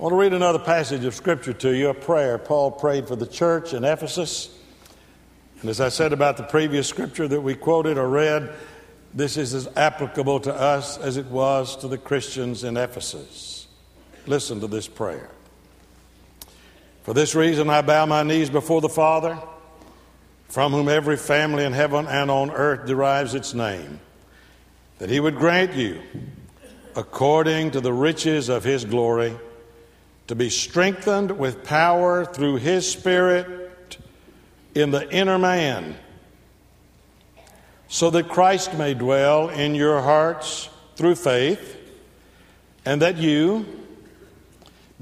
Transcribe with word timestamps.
I 0.00 0.02
want 0.02 0.12
to 0.14 0.16
read 0.16 0.32
another 0.32 0.58
passage 0.58 1.04
of 1.04 1.14
Scripture 1.14 1.52
to 1.52 1.76
you, 1.76 1.90
a 1.90 1.94
prayer 1.94 2.38
Paul 2.38 2.70
prayed 2.70 3.06
for 3.06 3.16
the 3.16 3.26
church 3.26 3.74
in 3.74 3.84
Ephesus. 3.84 4.48
And 5.60 5.68
as 5.68 5.78
I 5.78 5.90
said 5.90 6.14
about 6.14 6.38
the 6.38 6.42
previous 6.42 6.88
Scripture 6.88 7.28
that 7.28 7.42
we 7.42 7.54
quoted 7.54 7.98
or 7.98 8.08
read, 8.08 8.50
this 9.12 9.36
is 9.36 9.52
as 9.52 9.68
applicable 9.76 10.40
to 10.40 10.54
us 10.54 10.96
as 10.96 11.18
it 11.18 11.26
was 11.26 11.76
to 11.76 11.88
the 11.88 11.98
Christians 11.98 12.64
in 12.64 12.78
Ephesus. 12.78 13.66
Listen 14.24 14.58
to 14.60 14.66
this 14.66 14.88
prayer. 14.88 15.28
For 17.02 17.12
this 17.12 17.34
reason, 17.34 17.68
I 17.68 17.82
bow 17.82 18.06
my 18.06 18.22
knees 18.22 18.48
before 18.48 18.80
the 18.80 18.88
Father, 18.88 19.38
from 20.48 20.72
whom 20.72 20.88
every 20.88 21.18
family 21.18 21.66
in 21.66 21.74
heaven 21.74 22.06
and 22.06 22.30
on 22.30 22.50
earth 22.52 22.86
derives 22.86 23.34
its 23.34 23.52
name, 23.52 24.00
that 24.96 25.10
he 25.10 25.20
would 25.20 25.36
grant 25.36 25.74
you, 25.74 26.00
according 26.96 27.72
to 27.72 27.82
the 27.82 27.92
riches 27.92 28.48
of 28.48 28.64
his 28.64 28.86
glory, 28.86 29.36
to 30.30 30.36
be 30.36 30.48
strengthened 30.48 31.36
with 31.40 31.64
power 31.64 32.24
through 32.24 32.54
His 32.54 32.88
Spirit 32.88 33.98
in 34.76 34.92
the 34.92 35.10
inner 35.10 35.40
man, 35.40 35.96
so 37.88 38.10
that 38.10 38.28
Christ 38.28 38.72
may 38.74 38.94
dwell 38.94 39.48
in 39.48 39.74
your 39.74 40.00
hearts 40.00 40.68
through 40.94 41.16
faith, 41.16 41.76
and 42.84 43.02
that 43.02 43.16
you, 43.16 43.66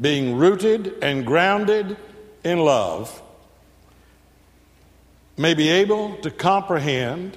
being 0.01 0.35
rooted 0.35 0.95
and 1.03 1.27
grounded 1.27 1.99
in 2.43 2.61
love, 2.61 3.21
may 5.37 5.53
be 5.53 5.69
able 5.69 6.17
to 6.23 6.31
comprehend 6.31 7.37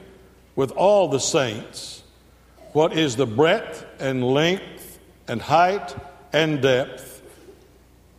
with 0.56 0.72
all 0.72 1.10
the 1.10 1.20
saints 1.20 2.04
what 2.72 2.98
is 2.98 3.18
the 3.18 3.28
breadth 3.28 3.86
and 4.00 4.24
length 4.24 4.98
and 5.28 5.42
height 5.42 5.94
and 6.32 6.62
depth 6.62 7.11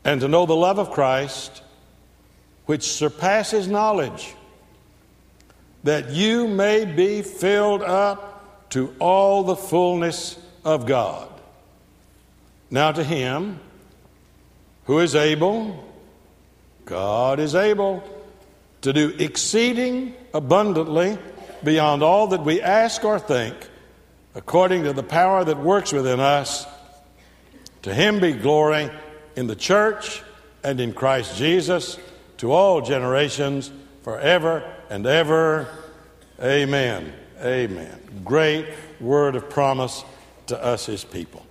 and 0.04 0.20
to 0.20 0.28
know 0.28 0.46
the 0.46 0.56
love 0.56 0.78
of 0.78 0.90
Christ, 0.90 1.62
which 2.66 2.90
surpasses 2.90 3.68
knowledge, 3.68 4.34
that 5.84 6.10
you 6.10 6.46
may 6.46 6.84
be 6.84 7.22
filled 7.22 7.82
up 7.82 8.70
to 8.70 8.94
all 8.98 9.42
the 9.42 9.56
fullness 9.56 10.38
of 10.64 10.86
God. 10.86 11.28
Now, 12.70 12.92
to 12.92 13.04
Him 13.04 13.60
who 14.84 14.98
is 15.00 15.14
able, 15.14 15.84
God 16.84 17.38
is 17.38 17.54
able 17.54 18.02
to 18.80 18.92
do 18.92 19.14
exceeding 19.18 20.14
abundantly 20.34 21.18
beyond 21.62 22.02
all 22.02 22.28
that 22.28 22.44
we 22.44 22.60
ask 22.60 23.04
or 23.04 23.18
think, 23.18 23.54
according 24.34 24.84
to 24.84 24.92
the 24.92 25.02
power 25.02 25.44
that 25.44 25.58
works 25.58 25.92
within 25.92 26.18
us. 26.18 26.66
To 27.82 27.94
Him 27.94 28.20
be 28.20 28.32
glory 28.32 28.90
in 29.36 29.46
the 29.46 29.56
church 29.56 30.22
and 30.62 30.80
in 30.80 30.92
Christ 30.92 31.36
Jesus 31.36 31.98
to 32.38 32.52
all 32.52 32.80
generations 32.80 33.70
forever 34.02 34.62
and 34.90 35.06
ever. 35.06 35.68
Amen. 36.40 37.12
Amen. 37.40 38.22
Great 38.24 38.66
word 39.00 39.36
of 39.36 39.48
promise 39.50 40.04
to 40.46 40.62
us, 40.62 40.86
his 40.86 41.04
people. 41.04 41.44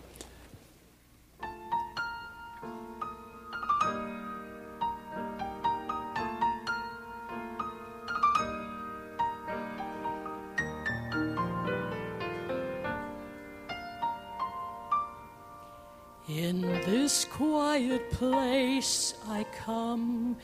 Come 19.51 20.37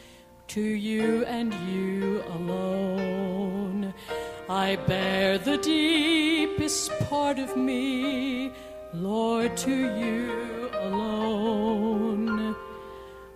to 0.48 0.62
you 0.62 1.26
and 1.26 1.54
you 1.70 2.24
alone. 2.30 3.94
I 4.50 4.78
bear 4.88 5.38
the 5.38 5.58
deepest 5.58 6.92
part 7.10 7.38
of 7.38 7.58
me, 7.58 8.52
Lord, 8.94 9.58
to 9.58 9.76
you 10.00 10.70
alone. 10.74 12.56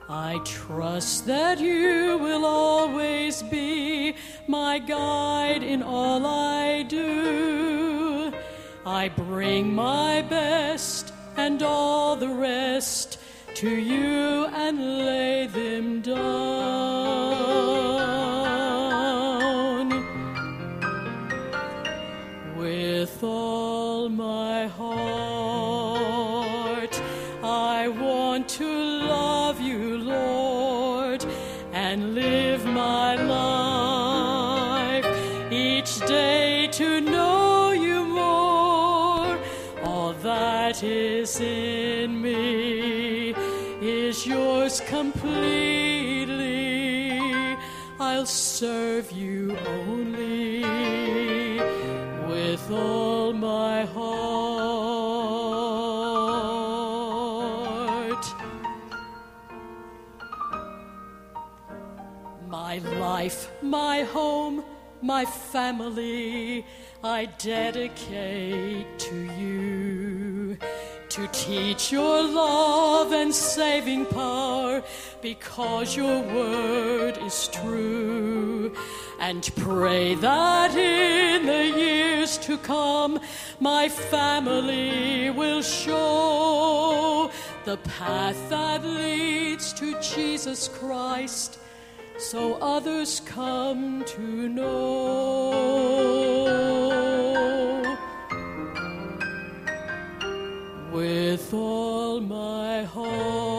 I 0.07 0.39
trust 0.45 1.25
that 1.27 1.59
you 1.59 2.17
will 2.17 2.45
always 2.45 3.43
be 3.43 4.15
my 4.47 4.79
guide 4.79 5.63
in 5.63 5.83
all 5.83 6.25
I 6.25 6.83
do. 6.83 8.33
I 8.85 9.09
bring 9.09 9.73
my 9.75 10.21
best 10.23 11.13
and 11.37 11.61
all 11.63 12.15
the 12.15 12.29
rest 12.29 13.17
to 13.61 13.69
you 13.69 14.47
and 14.47 15.05
lay 15.05 15.45
them 15.45 16.01
down 16.01 17.00
serve 48.61 49.11
you 49.11 49.57
only. 49.65 50.61
With 52.29 52.69
all 52.69 53.33
my 53.33 53.85
heart. 53.85 54.05
My 62.47 62.77
life, 62.99 63.49
my 63.63 64.03
home, 64.03 64.63
my 65.01 65.25
family, 65.25 66.63
I 67.03 67.25
dedicate 67.39 68.99
to 68.99 69.15
you. 69.39 70.59
To 71.09 71.27
teach 71.33 71.91
your 71.91 72.21
love 72.21 73.11
and 73.11 73.33
saving 73.33 74.05
power 74.05 74.83
because 75.21 75.95
your 75.95 76.21
word 76.21 77.17
is 77.19 77.47
true. 77.49 78.73
And 79.19 79.49
pray 79.55 80.15
that 80.15 80.75
in 80.75 81.45
the 81.45 81.79
years 81.79 82.37
to 82.39 82.57
come, 82.57 83.19
my 83.59 83.87
family 83.87 85.29
will 85.29 85.61
show 85.61 87.29
the 87.65 87.77
path 87.77 88.49
that 88.49 88.83
leads 88.83 89.73
to 89.73 89.99
Jesus 90.01 90.67
Christ 90.67 91.59
so 92.17 92.55
others 92.55 93.21
come 93.25 94.03
to 94.05 94.21
know. 94.49 95.51
With 100.91 101.53
all 101.53 102.19
my 102.21 102.83
heart, 102.83 103.50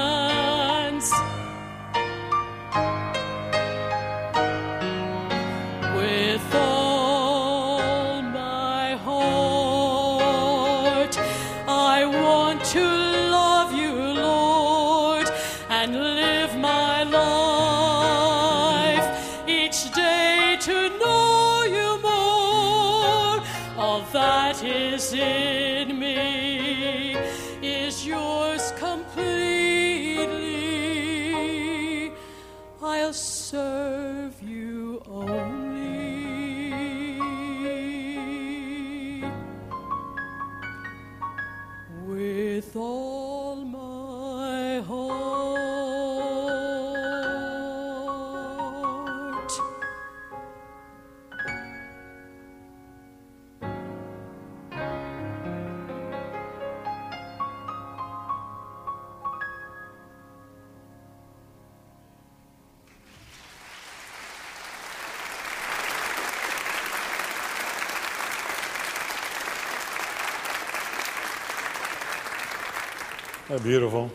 Beautiful. 73.57 74.11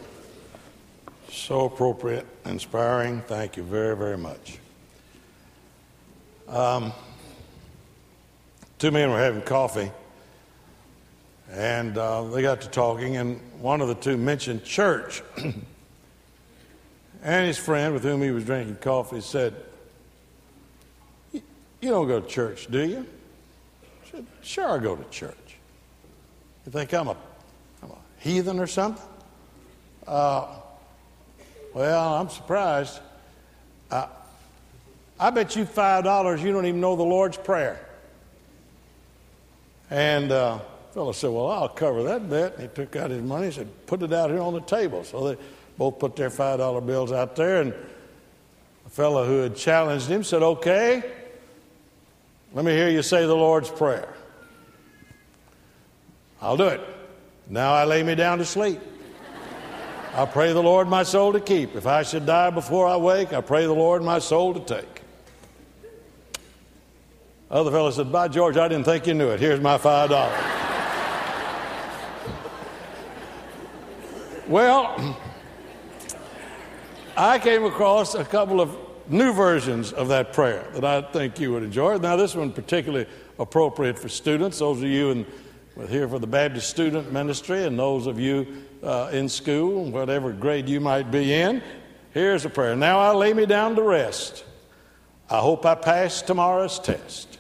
So 1.29 1.65
appropriate, 1.65 2.25
inspiring. 2.45 3.21
Thank 3.23 3.57
you 3.57 3.65
very, 3.65 3.97
very 3.97 4.17
much. 4.17 4.61
Um, 6.47 6.93
two 8.79 8.93
men 8.93 9.11
were 9.11 9.19
having 9.19 9.43
coffee, 9.43 9.91
and 11.51 11.99
uh, 11.99 12.23
they 12.29 12.43
got 12.43 12.61
to 12.61 12.69
talking, 12.69 13.17
and 13.17 13.41
one 13.61 13.81
of 13.81 13.89
the 13.89 13.97
two 13.97 14.17
mentioned 14.17 14.63
church. 14.63 15.21
and 17.25 17.47
his 17.47 17.59
friend, 17.59 17.93
with 17.93 18.05
whom 18.05 18.23
he 18.23 18.31
was 18.31 18.45
drinking 18.45 18.77
coffee, 18.77 19.21
said, 19.21 19.53
"You 21.33 21.43
don't 21.81 22.07
go 22.07 22.21
to 22.21 22.29
church, 22.29 22.69
do 22.71 22.85
you?" 22.87 23.05
Said, 24.13 24.27
"Sure, 24.43 24.71
I 24.71 24.79
go 24.79 24.95
to 24.95 25.11
church." 25.11 25.57
You 26.65 26.71
think 26.71 26.95
I'm 26.95 27.09
a, 27.09 27.17
I'm 27.83 27.91
a 27.91 27.99
heathen 28.21 28.61
or 28.61 28.69
something? 28.69 29.05
Uh, 30.07 30.47
well, 31.73 32.15
I'm 32.15 32.29
surprised. 32.29 33.01
Uh, 33.91 34.07
I 35.19 35.31
bet 35.31 35.57
you 35.57 35.65
five 35.65 36.05
dollars 36.05 36.43
you 36.43 36.53
don't 36.53 36.67
even 36.67 36.81
know 36.81 36.97
the 36.97 37.03
Lord's 37.03 37.37
Prayer. 37.37 37.81
And 39.91 40.33
uh, 40.33 40.59
the 40.89 40.95
fellow 40.95 41.13
said, 41.13 41.31
"Well, 41.31 41.51
I'll 41.51 41.69
cover 41.69 42.03
that 42.05 42.29
bet." 42.29 42.55
And 42.55 42.63
he 42.63 42.69
took 42.69 42.97
out 42.97 43.11
his 43.11 43.23
money 43.23 43.47
and 43.47 43.55
said, 43.55 43.87
"Put 43.87 44.03
it 44.03 44.13
out 44.13 44.31
here 44.31 44.41
on 44.41 44.55
the 44.55 44.61
table." 44.61 45.05
So 45.05 45.29
they 45.29 45.43
both 45.79 45.99
put 45.99 46.17
their 46.17 46.31
five 46.31 46.59
dollar 46.59 46.81
bills 46.81 47.13
out 47.13 47.37
there, 47.37 47.63
and 47.63 47.73
the 47.73 48.91
fellow 48.91 49.25
who 49.25 49.39
had 49.39 49.57
challenged 49.57 50.07
him 50.07 50.23
said, 50.25 50.43
"Okay, 50.43 51.03
let 52.53 52.65
me 52.65 52.73
hear 52.73 52.89
you 52.89 53.03
say 53.03 53.27
the 53.27 53.35
Lord's 53.35 53.71
Prayer." 53.71 54.09
I'll 56.43 56.59
do 56.59 56.67
it. 56.67 56.81
Now 57.49 57.73
I 57.73 57.85
lay 57.85 58.03
me 58.03 58.15
down 58.15 58.39
to 58.39 58.45
sleep. 58.45 58.81
I 60.17 60.27
pray 60.27 60.53
the 60.53 60.63
Lord 60.63 60.87
my 60.87 61.03
soul 61.03 61.33
to 61.33 61.41
keep. 61.41 61.75
If 61.75 61.89
I 61.89 62.05
should 62.05 62.25
die 62.25 62.51
before 62.51 62.87
I 62.87 62.97
wake, 62.97 63.33
I 63.33 63.41
pray 63.41 63.67
the 63.67 63.73
Lord 63.73 64.01
my 64.01 64.21
soul 64.21 64.55
to 64.55 64.61
take. 64.61 65.03
Other 67.51 67.73
fellow 67.73 67.91
said, 67.91 68.13
By 68.13 68.29
George, 68.29 68.57
I 68.57 68.69
didn't 68.69 68.85
think 68.85 69.09
you 69.09 69.15
knew 69.15 69.31
it. 69.31 69.41
Here's 69.41 69.61
my 69.61 69.77
five 69.77 70.11
dollars. 70.11 70.41
well, 74.47 75.19
I 77.17 77.41
came 77.41 77.65
across 77.65 78.15
a 78.15 78.25
couple 78.25 78.61
of 78.61 78.77
new 79.09 79.33
versions 79.33 79.93
of 79.93 80.07
that 80.09 80.33
prayer 80.33 80.65
that 80.75 80.85
I 80.85 81.03
think 81.03 81.41
you 81.41 81.53
would 81.53 81.65
enjoy. 81.65 81.99
Now, 81.99 82.15
this 82.15 82.37
one 82.37 82.53
particularly 82.53 83.07
appropriate 83.41 83.99
for 83.99 84.09
students, 84.09 84.61
those 84.61 84.81
of 84.81 84.89
you 84.89 85.11
in, 85.11 85.27
here 85.89 86.09
for 86.09 86.21
the 86.21 86.27
Baptist 86.29 86.71
Student 86.71 87.13
Ministry, 87.13 87.65
and 87.65 87.77
those 87.77 88.07
of 88.07 88.21
you 88.21 88.65
uh, 88.85 89.11
in 89.13 89.29
school, 89.29 89.91
whatever 89.91 90.33
grade 90.33 90.69
you 90.69 90.81
might 90.81 91.11
be 91.11 91.33
in. 91.33 91.63
Here's 92.13 92.45
a 92.45 92.51
prayer. 92.51 92.77
Now 92.77 93.01
I 93.01 93.13
lay 93.13 93.33
me 93.33 93.47
down 93.47 93.75
to 93.77 93.83
rest. 93.83 94.45
I 95.29 95.39
hope 95.39 95.65
I 95.65 95.75
pass 95.75 96.23
tomorrow's 96.23 96.79
test. 96.79 97.39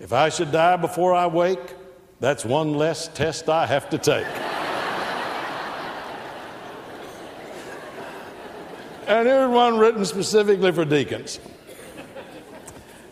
If 0.00 0.12
I 0.12 0.30
should 0.30 0.50
die 0.50 0.76
before 0.76 1.14
I 1.14 1.26
wake, 1.26 1.74
that's 2.20 2.44
one 2.44 2.74
less 2.74 3.08
test 3.08 3.48
I 3.48 3.66
have 3.66 3.90
to 3.90 3.98
take. 3.98 4.26
and 9.06 9.28
here's 9.28 9.50
one 9.50 9.78
written 9.78 10.04
specifically 10.04 10.72
for 10.72 10.84
deacons. 10.84 11.38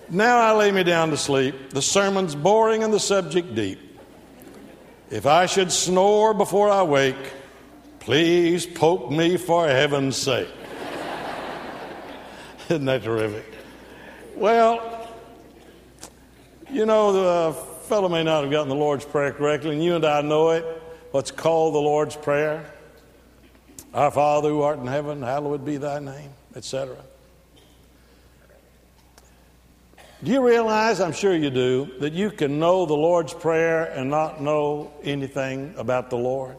Now 0.08 0.38
I 0.38 0.52
lay 0.52 0.72
me 0.72 0.82
down 0.82 1.10
to 1.10 1.16
sleep. 1.16 1.70
The 1.70 1.82
sermon's 1.82 2.34
boring 2.34 2.82
and 2.82 2.92
the 2.92 3.00
subject 3.00 3.54
deep. 3.54 3.83
If 5.14 5.26
I 5.26 5.46
should 5.46 5.70
snore 5.70 6.34
before 6.34 6.68
I 6.68 6.82
wake, 6.82 7.32
please 8.00 8.66
poke 8.66 9.12
me 9.12 9.36
for 9.36 9.68
heaven's 9.68 10.16
sake. 10.16 10.48
Isn't 12.68 12.84
that 12.86 13.04
terrific? 13.04 13.46
Well, 14.34 15.08
you 16.68 16.84
know, 16.84 17.12
the 17.52 17.52
fellow 17.86 18.08
may 18.08 18.24
not 18.24 18.42
have 18.42 18.50
gotten 18.50 18.68
the 18.68 18.74
Lord's 18.74 19.04
Prayer 19.04 19.30
correctly, 19.30 19.70
and 19.70 19.84
you 19.84 19.94
and 19.94 20.04
I 20.04 20.20
know 20.20 20.50
it. 20.50 20.64
What's 21.12 21.30
called 21.30 21.74
the 21.74 21.78
Lord's 21.78 22.16
Prayer? 22.16 22.68
Our 23.94 24.10
Father 24.10 24.48
who 24.48 24.62
art 24.62 24.80
in 24.80 24.88
heaven, 24.88 25.22
hallowed 25.22 25.64
be 25.64 25.76
thy 25.76 26.00
name, 26.00 26.30
etc. 26.56 26.96
Do 30.24 30.32
you 30.32 30.46
realize, 30.46 31.00
I'm 31.00 31.12
sure 31.12 31.36
you 31.36 31.50
do, 31.50 31.90
that 32.00 32.14
you 32.14 32.30
can 32.30 32.58
know 32.58 32.86
the 32.86 32.94
Lord's 32.94 33.34
Prayer 33.34 33.84
and 33.84 34.08
not 34.08 34.40
know 34.40 34.90
anything 35.02 35.74
about 35.76 36.08
the 36.08 36.16
Lord? 36.16 36.56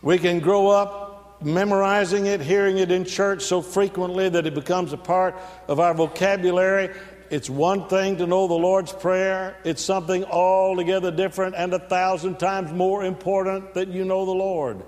We 0.00 0.18
can 0.18 0.38
grow 0.38 0.68
up 0.68 1.42
memorizing 1.42 2.26
it, 2.26 2.40
hearing 2.40 2.78
it 2.78 2.92
in 2.92 3.04
church 3.04 3.42
so 3.42 3.62
frequently 3.62 4.28
that 4.28 4.46
it 4.46 4.54
becomes 4.54 4.92
a 4.92 4.96
part 4.96 5.34
of 5.66 5.80
our 5.80 5.92
vocabulary. 5.92 6.94
It's 7.30 7.50
one 7.50 7.88
thing 7.88 8.18
to 8.18 8.26
know 8.28 8.46
the 8.46 8.54
Lord's 8.54 8.92
Prayer, 8.92 9.56
it's 9.64 9.82
something 9.82 10.24
altogether 10.24 11.10
different 11.10 11.56
and 11.56 11.74
a 11.74 11.80
thousand 11.80 12.38
times 12.38 12.70
more 12.70 13.04
important 13.04 13.74
that 13.74 13.88
you 13.88 14.04
know 14.04 14.24
the 14.24 14.30
Lord. 14.30 14.80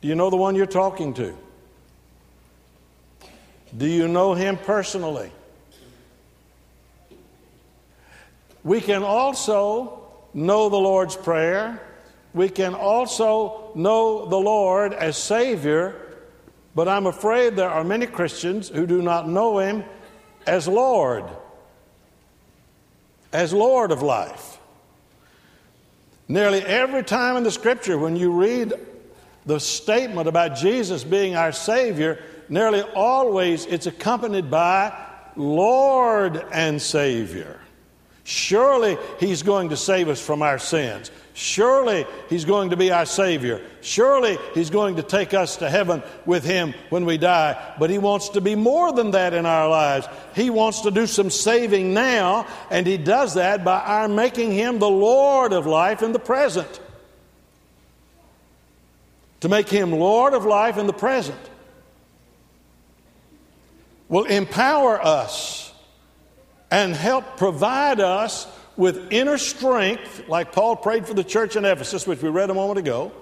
Do 0.00 0.08
you 0.08 0.16
know 0.16 0.30
the 0.30 0.36
one 0.36 0.56
you're 0.56 0.66
talking 0.66 1.14
to? 1.14 1.45
Do 3.76 3.86
you 3.86 4.08
know 4.08 4.34
him 4.34 4.56
personally? 4.56 5.30
We 8.64 8.80
can 8.80 9.04
also 9.04 10.02
know 10.34 10.68
the 10.68 10.76
Lord's 10.76 11.16
Prayer. 11.16 11.80
We 12.34 12.48
can 12.48 12.74
also 12.74 13.70
know 13.74 14.26
the 14.26 14.36
Lord 14.36 14.92
as 14.92 15.16
Savior, 15.16 15.94
but 16.74 16.88
I'm 16.88 17.06
afraid 17.06 17.56
there 17.56 17.70
are 17.70 17.84
many 17.84 18.06
Christians 18.06 18.68
who 18.68 18.86
do 18.86 19.00
not 19.00 19.28
know 19.28 19.58
Him 19.58 19.84
as 20.46 20.68
Lord, 20.68 21.24
as 23.32 23.52
Lord 23.52 23.92
of 23.92 24.02
life. 24.02 24.58
Nearly 26.28 26.60
every 26.60 27.04
time 27.04 27.36
in 27.36 27.44
the 27.44 27.50
Scripture, 27.50 27.96
when 27.96 28.16
you 28.16 28.32
read 28.32 28.74
the 29.46 29.60
statement 29.60 30.28
about 30.28 30.56
Jesus 30.56 31.04
being 31.04 31.36
our 31.36 31.52
Savior, 31.52 32.22
nearly 32.48 32.82
always 32.82 33.66
it's 33.66 33.86
accompanied 33.86 34.50
by 34.50 34.92
Lord 35.36 36.44
and 36.52 36.80
Savior. 36.80 37.60
Surely 38.24 38.98
He's 39.20 39.42
going 39.42 39.68
to 39.68 39.76
save 39.76 40.08
us 40.08 40.20
from 40.20 40.42
our 40.42 40.58
sins. 40.58 41.12
Surely 41.34 42.06
He's 42.28 42.44
going 42.44 42.70
to 42.70 42.76
be 42.76 42.90
our 42.90 43.06
Savior. 43.06 43.62
Surely 43.82 44.36
He's 44.52 44.70
going 44.70 44.96
to 44.96 45.02
take 45.02 45.32
us 45.32 45.58
to 45.58 45.70
heaven 45.70 46.02
with 46.24 46.44
Him 46.44 46.74
when 46.88 47.04
we 47.04 47.18
die. 47.18 47.74
But 47.78 47.90
He 47.90 47.98
wants 47.98 48.30
to 48.30 48.40
be 48.40 48.56
more 48.56 48.92
than 48.92 49.12
that 49.12 49.32
in 49.32 49.46
our 49.46 49.68
lives. 49.68 50.08
He 50.34 50.50
wants 50.50 50.80
to 50.80 50.90
do 50.90 51.06
some 51.06 51.30
saving 51.30 51.94
now, 51.94 52.48
and 52.68 52.84
He 52.84 52.96
does 52.96 53.34
that 53.34 53.64
by 53.64 53.78
our 53.78 54.08
making 54.08 54.52
Him 54.52 54.80
the 54.80 54.90
Lord 54.90 55.52
of 55.52 55.66
life 55.66 56.02
in 56.02 56.10
the 56.10 56.18
present. 56.18 56.80
To 59.40 59.48
make 59.48 59.68
Him 59.68 59.92
Lord 59.92 60.34
of 60.34 60.44
life 60.44 60.78
in 60.78 60.88
the 60.88 60.92
present 60.92 61.38
will 64.08 64.24
empower 64.24 65.04
us 65.04 65.72
and 66.70 66.94
help 66.94 67.36
provide 67.36 68.00
us 68.00 68.46
with 68.76 69.12
inner 69.12 69.38
strength, 69.38 70.28
like 70.28 70.52
Paul 70.52 70.76
prayed 70.76 71.06
for 71.06 71.14
the 71.14 71.24
church 71.24 71.56
in 71.56 71.64
Ephesus, 71.64 72.06
which 72.06 72.22
we 72.22 72.28
read 72.28 72.50
a 72.50 72.54
moment 72.54 72.78
ago, 72.78 73.12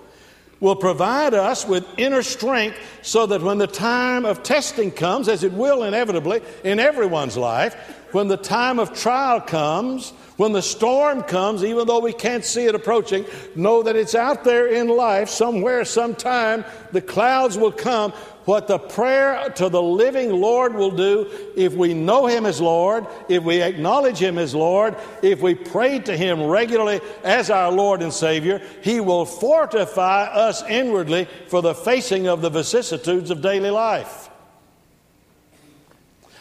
will 0.61 0.77
provide 0.77 1.35
us 1.35 1.67
with 1.67 1.87
inner 1.99 2.23
strength 2.23 2.77
so 3.03 3.27
that 3.27 3.43
when 3.43 3.59
the 3.59 3.67
time 3.67 4.25
of 4.25 4.43
testing 4.43 4.91
comes, 4.91 5.29
as 5.29 5.45
it 5.45 5.53
will 5.53 5.83
inevitably 5.83 6.41
in 6.65 6.81
everyone's 6.81 7.37
life, 7.37 7.75
when 8.13 8.29
the 8.29 8.37
time 8.37 8.79
of 8.79 8.95
trial 8.99 9.41
comes, 9.41 10.11
when 10.37 10.53
the 10.53 10.63
storm 10.63 11.23
comes, 11.23 11.65
even 11.65 11.87
though 11.87 12.01
we 12.01 12.13
can't 12.13 12.45
see 12.45 12.65
it 12.65 12.75
approaching, 12.75 13.25
know 13.55 13.83
that 13.83 13.97
it's 13.97 14.15
out 14.15 14.45
there 14.45 14.67
in 14.67 14.89
life 14.89 15.29
somewhere, 15.29 15.85
sometime, 15.85 16.65
the 16.93 17.01
clouds 17.01 17.59
will 17.59 17.73
come 17.73 18.13
what 18.45 18.69
the 18.69 18.79
prayer 18.79 19.51
to 19.51 19.69
the 19.69 19.83
living 19.83 20.31
Lord 20.31 20.75
will 20.75 20.91
do 20.91 21.31
if 21.57 21.73
we 21.75 21.95
know 21.95 22.27
Him 22.27 22.47
as 22.47 22.61
Lord, 22.61 23.07
if 23.29 23.43
we 23.43 23.63
acknowledge 23.63 24.19
Him 24.19 24.39
as 24.39 24.55
Lord, 24.55 24.97
if 25.23 25.41
we 25.41 25.55
pray 25.55 25.99
to 26.01 26.17
Him 26.17 26.43
regularly 26.43 27.01
as 27.23 27.51
our 27.51 27.73
Lord 27.73 28.03
and 28.03 28.13
Savior, 28.13 28.61
He 28.83 29.01
will 29.01 29.25
fortify 29.25 30.25
us 30.25 30.63
inwardly 30.69 31.27
for 31.49 31.63
the 31.63 31.75
facing 31.75 32.29
of 32.29 32.43
the 32.43 32.51
vicissitudes 32.51 33.31
of 33.31 33.41
daily 33.41 33.71
life. 33.71 34.29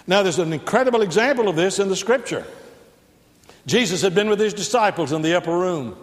Now, 0.06 0.24
there's 0.24 0.40
an 0.40 0.52
incredible 0.52 1.02
example 1.02 1.48
of 1.48 1.56
this 1.56 1.80
in 1.80 1.88
the 1.88 1.96
Scripture. 1.96 2.46
Jesus 3.66 4.02
had 4.02 4.14
been 4.14 4.30
with 4.30 4.40
His 4.40 4.54
disciples 4.54 5.14
in 5.14 5.22
the 5.22 5.36
upper 5.36 5.58
room. 5.58 5.96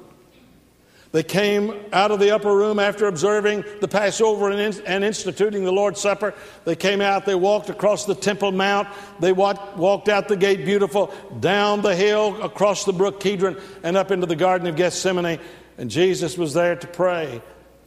They 1.12 1.24
came 1.24 1.74
out 1.92 2.12
of 2.12 2.20
the 2.20 2.30
upper 2.30 2.54
room 2.54 2.78
after 2.78 3.08
observing 3.08 3.64
the 3.80 3.88
Passover 3.88 4.48
and, 4.50 4.60
in, 4.60 4.86
and, 4.86 5.02
instituting 5.02 5.64
the 5.64 5.72
Lord's 5.72 6.00
Supper. 6.00 6.34
They 6.64 6.76
came 6.76 7.00
out, 7.00 7.26
they 7.26 7.34
walked 7.34 7.68
across 7.68 8.04
the 8.04 8.14
Temple 8.14 8.52
Mount, 8.52 8.86
they 9.18 9.32
walked, 9.32 9.76
walked 9.76 10.08
out 10.08 10.28
the 10.28 10.36
gate 10.36 10.64
beautiful, 10.64 11.12
down 11.40 11.82
the 11.82 11.96
hill, 11.96 12.40
across 12.40 12.84
the 12.84 12.92
brook 12.92 13.18
Kidron, 13.18 13.60
and 13.82 13.96
up 13.96 14.12
into 14.12 14.26
the 14.26 14.36
Garden 14.36 14.68
of 14.68 14.76
Gethsemane. 14.76 15.40
And 15.78 15.90
Jesus 15.90 16.38
was 16.38 16.54
there 16.54 16.76
to 16.76 16.86
pray. 16.86 17.42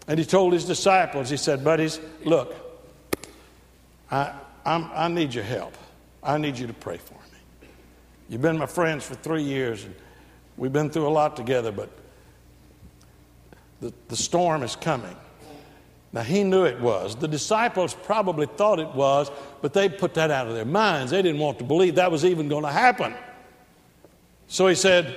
And 0.05 0.19
he 0.19 0.25
told 0.25 0.51
his 0.51 0.65
disciples, 0.65 1.29
he 1.29 1.37
said, 1.37 1.63
Buddies, 1.63 2.01
look, 2.25 2.53
I, 4.11 4.33
I'm, 4.65 4.89
I 4.93 5.07
need 5.07 5.33
your 5.33 5.45
help. 5.45 5.77
I 6.21 6.37
need 6.37 6.57
you 6.57 6.67
to 6.67 6.73
pray 6.73 6.97
for 6.97 7.13
me. 7.13 7.69
You've 8.27 8.41
been 8.41 8.57
my 8.57 8.65
friends 8.65 9.05
for 9.05 9.15
three 9.15 9.43
years, 9.43 9.85
and 9.85 9.95
we've 10.57 10.73
been 10.73 10.89
through 10.89 11.07
a 11.07 11.09
lot 11.09 11.37
together, 11.37 11.71
but 11.71 11.89
the, 13.83 13.93
the 14.07 14.15
storm 14.15 14.63
is 14.63 14.77
coming. 14.77 15.15
Now, 16.13 16.21
he 16.21 16.43
knew 16.43 16.63
it 16.63 16.79
was. 16.79 17.15
The 17.15 17.27
disciples 17.27 17.93
probably 17.93 18.45
thought 18.45 18.79
it 18.79 18.93
was, 18.93 19.29
but 19.61 19.73
they 19.73 19.89
put 19.89 20.13
that 20.13 20.31
out 20.31 20.47
of 20.47 20.53
their 20.53 20.63
minds. 20.63 21.11
They 21.11 21.21
didn't 21.21 21.41
want 21.41 21.57
to 21.57 21.65
believe 21.65 21.95
that 21.95 22.11
was 22.11 22.23
even 22.23 22.47
going 22.47 22.63
to 22.63 22.71
happen. 22.71 23.13
So 24.47 24.67
he 24.67 24.75
said, 24.75 25.07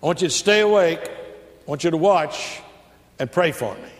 I 0.00 0.06
want 0.06 0.22
you 0.22 0.28
to 0.28 0.34
stay 0.34 0.60
awake, 0.60 1.00
I 1.02 1.70
want 1.70 1.82
you 1.82 1.90
to 1.90 1.96
watch 1.96 2.60
and 3.18 3.30
pray 3.32 3.52
for 3.52 3.74
me. 3.74 3.90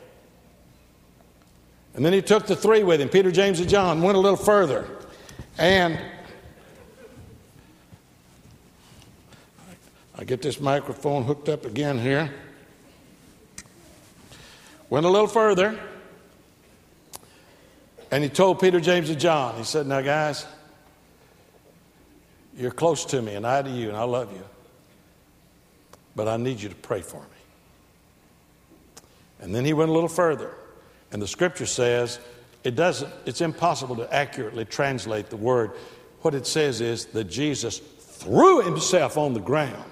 And 1.94 2.04
then 2.04 2.12
he 2.12 2.22
took 2.22 2.46
the 2.46 2.54
three 2.54 2.84
with 2.84 3.00
him 3.00 3.08
Peter, 3.08 3.32
James, 3.32 3.58
and 3.58 3.68
John, 3.68 4.00
went 4.00 4.16
a 4.16 4.20
little 4.20 4.36
further. 4.36 4.86
And 5.58 5.98
I 10.16 10.24
get 10.24 10.40
this 10.40 10.60
microphone 10.60 11.24
hooked 11.24 11.48
up 11.48 11.64
again 11.64 11.98
here. 11.98 12.30
Went 14.90 15.06
a 15.06 15.08
little 15.08 15.28
further, 15.28 15.78
and 18.10 18.24
he 18.24 18.28
told 18.28 18.60
Peter, 18.60 18.80
James, 18.80 19.08
and 19.08 19.20
John, 19.20 19.56
he 19.56 19.62
said, 19.62 19.86
Now, 19.86 20.00
guys, 20.00 20.44
you're 22.56 22.72
close 22.72 23.04
to 23.06 23.22
me, 23.22 23.36
and 23.36 23.46
I 23.46 23.62
to 23.62 23.70
you, 23.70 23.88
and 23.88 23.96
I 23.96 24.02
love 24.02 24.32
you. 24.32 24.42
But 26.16 26.26
I 26.26 26.36
need 26.36 26.60
you 26.60 26.68
to 26.68 26.74
pray 26.74 27.02
for 27.02 27.20
me. 27.20 29.04
And 29.40 29.54
then 29.54 29.64
he 29.64 29.72
went 29.72 29.90
a 29.90 29.92
little 29.92 30.08
further. 30.08 30.52
And 31.12 31.22
the 31.22 31.28
scripture 31.28 31.66
says 31.66 32.18
it 32.64 32.74
doesn't, 32.74 33.12
it's 33.26 33.40
impossible 33.40 33.96
to 33.96 34.12
accurately 34.12 34.64
translate 34.64 35.30
the 35.30 35.36
word. 35.36 35.70
What 36.22 36.34
it 36.34 36.46
says 36.46 36.80
is 36.80 37.06
that 37.06 37.24
Jesus 37.24 37.78
threw 37.78 38.60
himself 38.62 39.16
on 39.16 39.34
the 39.34 39.40
ground. 39.40 39.90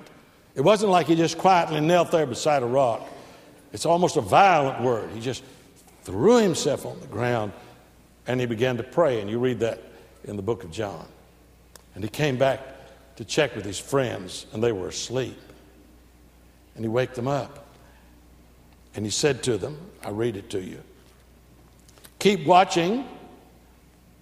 It 0.54 0.60
wasn't 0.60 0.90
like 0.90 1.06
he 1.06 1.14
just 1.14 1.38
quietly 1.38 1.80
knelt 1.80 2.10
there 2.10 2.26
beside 2.26 2.62
a 2.62 2.66
rock. 2.66 3.08
It's 3.72 3.86
almost 3.86 4.16
a 4.16 4.20
violent 4.20 4.80
word. 4.82 5.10
He 5.10 5.20
just 5.20 5.42
threw 6.02 6.38
himself 6.38 6.86
on 6.86 6.98
the 7.00 7.06
ground 7.06 7.52
and 8.26 8.40
he 8.40 8.46
began 8.46 8.76
to 8.76 8.82
pray. 8.82 9.20
And 9.20 9.28
you 9.28 9.38
read 9.38 9.60
that 9.60 9.82
in 10.24 10.36
the 10.36 10.42
book 10.42 10.64
of 10.64 10.70
John. 10.70 11.06
And 11.94 12.04
he 12.04 12.10
came 12.10 12.36
back 12.36 12.60
to 13.16 13.24
check 13.24 13.56
with 13.56 13.64
his 13.64 13.78
friends, 13.78 14.46
and 14.52 14.62
they 14.62 14.70
were 14.70 14.88
asleep. 14.88 15.40
And 16.76 16.84
he 16.84 16.88
waked 16.88 17.16
them 17.16 17.26
up. 17.26 17.66
And 18.94 19.04
he 19.04 19.10
said 19.10 19.42
to 19.44 19.58
them, 19.58 19.76
I 20.04 20.10
read 20.10 20.36
it 20.36 20.50
to 20.50 20.60
you. 20.62 20.80
Keep 22.20 22.46
watching. 22.46 23.04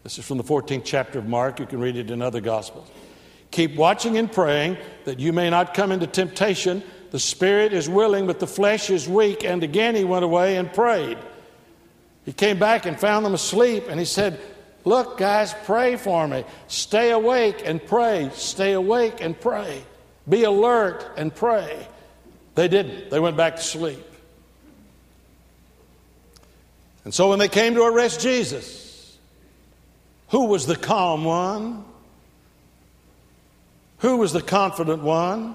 This 0.03 0.19
is 0.19 0.25
from 0.25 0.39
the 0.39 0.45
14th 0.45 0.83
chapter 0.85 1.19
of 1.19 1.27
Mark. 1.27 1.61
You 1.61 1.67
can 1.67 1.81
read 1.81 1.97
it 1.97 2.11
in 2.11 2.23
other 2.23 2.41
gospels. 2.41 2.89
Keep 3.51 3.77
watching 3.77 4.17
and 4.17 4.31
praying 4.31 4.77
that 5.05 5.19
you 5.19 5.33
may 5.33 5.51
not 5.51 5.75
come 5.75 5.93
into 5.93 6.07
temptation. 6.07 6.83
The 7.11 7.19
spirit 7.19 7.73
is 7.73 7.89
willing, 7.89 8.27
but 8.27 8.41
the 8.41 8.47
flesh 8.47 8.91
is 8.91 9.09
weak. 9.09 9.45
And 9.45 9.63
again 9.63 9.95
he 9.95 10.05
went 10.05 10.25
away 10.25 10.57
and 10.57 10.73
prayed. 10.73 11.19
He 12.25 12.33
came 12.33 12.59
back 12.59 12.87
and 12.87 12.99
found 12.99 13.25
them 13.25 13.35
asleep, 13.35 13.85
and 13.89 14.01
he 14.01 14.07
said, 14.07 14.41
Look, 14.85 15.19
guys, 15.19 15.55
pray 15.65 15.97
for 15.97 16.27
me. 16.29 16.45
Stay 16.69 17.11
awake 17.11 17.63
and 17.65 17.85
pray. 17.85 18.31
Stay 18.35 18.73
awake 18.73 19.21
and 19.21 19.39
pray. 19.39 19.83
Be 20.29 20.45
alert 20.45 21.05
and 21.17 21.35
pray. 21.35 21.87
They 22.55 22.69
didn't. 22.69 23.11
They 23.11 23.21
went 23.21 23.37
back 23.37 23.57
to 23.57 23.63
sleep. 23.63 24.05
And 27.05 27.13
so 27.15 27.31
when 27.31 27.39
they 27.39 27.49
came 27.49 27.75
to 27.75 27.83
arrest 27.85 28.21
Jesus, 28.21 29.17
who 30.29 30.47
was 30.47 30.67
the 30.67 30.77
calm 30.77 31.25
one? 31.25 31.85
Who 33.99 34.17
was 34.17 34.33
the 34.33 34.43
confident 34.43 35.03
one? 35.03 35.55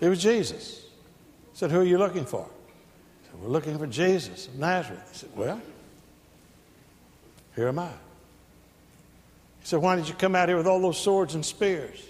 It 0.00 0.08
was 0.08 0.22
Jesus. 0.22 0.80
He 1.52 1.58
said, 1.58 1.70
Who 1.70 1.80
are 1.80 1.84
you 1.84 1.98
looking 1.98 2.24
for? 2.24 2.48
Said, 3.24 3.40
We're 3.40 3.48
looking 3.48 3.78
for 3.78 3.86
Jesus 3.86 4.46
of 4.48 4.58
Nazareth. 4.58 5.08
He 5.12 5.18
said, 5.18 5.30
Well, 5.34 5.60
here 7.54 7.68
am 7.68 7.78
I. 7.78 7.88
He 9.60 9.66
said, 9.66 9.80
Why 9.80 9.96
did 9.96 10.08
you 10.08 10.14
come 10.14 10.34
out 10.36 10.48
here 10.48 10.56
with 10.56 10.66
all 10.66 10.80
those 10.80 10.98
swords 10.98 11.34
and 11.34 11.44
spears? 11.44 12.02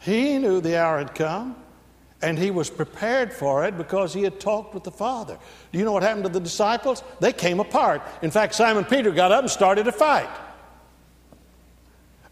He 0.00 0.38
knew 0.38 0.60
the 0.60 0.78
hour 0.80 0.98
had 0.98 1.14
come, 1.14 1.54
and 2.20 2.36
he 2.36 2.50
was 2.50 2.68
prepared 2.68 3.32
for 3.32 3.64
it 3.64 3.78
because 3.78 4.12
he 4.12 4.22
had 4.22 4.40
talked 4.40 4.74
with 4.74 4.82
the 4.82 4.90
Father. 4.90 5.38
Do 5.70 5.78
you 5.78 5.84
know 5.84 5.92
what 5.92 6.02
happened 6.02 6.24
to 6.24 6.30
the 6.30 6.40
disciples? 6.40 7.04
They 7.20 7.32
came 7.32 7.60
apart. 7.60 8.02
In 8.20 8.32
fact, 8.32 8.56
Simon 8.56 8.84
Peter 8.84 9.12
got 9.12 9.30
up 9.30 9.42
and 9.42 9.50
started 9.50 9.86
a 9.86 9.92
fight. 9.92 10.28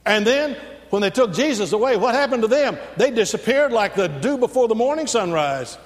And 0.05 0.27
then 0.27 0.57
when 0.91 1.03
they 1.03 1.11
took 1.11 1.33
Jesus 1.33 1.73
away, 1.73 1.97
what 1.97 2.15
happened 2.15 2.43
to 2.43 2.49
them? 2.49 2.77
They 2.97 3.11
disappeared 3.11 3.73
like 3.73 3.95
the 3.95 4.09
dew 4.09 4.39
before 4.39 4.69
the 4.69 4.75
morning 4.75 5.07
sunrise. 5.07 5.79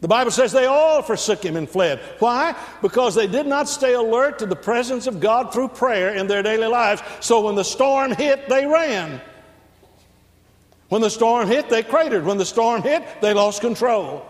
The 0.00 0.08
Bible 0.08 0.30
says 0.30 0.52
they 0.52 0.66
all 0.66 1.02
forsook 1.02 1.44
him 1.44 1.56
and 1.56 1.68
fled. 1.68 2.00
Why? 2.20 2.54
Because 2.82 3.14
they 3.14 3.26
did 3.26 3.46
not 3.46 3.68
stay 3.68 3.94
alert 3.94 4.38
to 4.38 4.46
the 4.46 4.56
presence 4.56 5.06
of 5.06 5.20
God 5.20 5.52
through 5.52 5.68
prayer 5.68 6.14
in 6.14 6.28
their 6.28 6.42
daily 6.42 6.68
lives. 6.68 7.02
So 7.20 7.40
when 7.40 7.56
the 7.56 7.64
storm 7.64 8.12
hit, 8.12 8.48
they 8.48 8.64
ran. 8.64 9.20
When 10.88 11.02
the 11.02 11.10
storm 11.10 11.48
hit, 11.48 11.68
they 11.68 11.82
cratered. 11.82 12.24
When 12.24 12.38
the 12.38 12.46
storm 12.46 12.82
hit, 12.82 13.02
they 13.20 13.34
lost 13.34 13.60
control. 13.60 14.24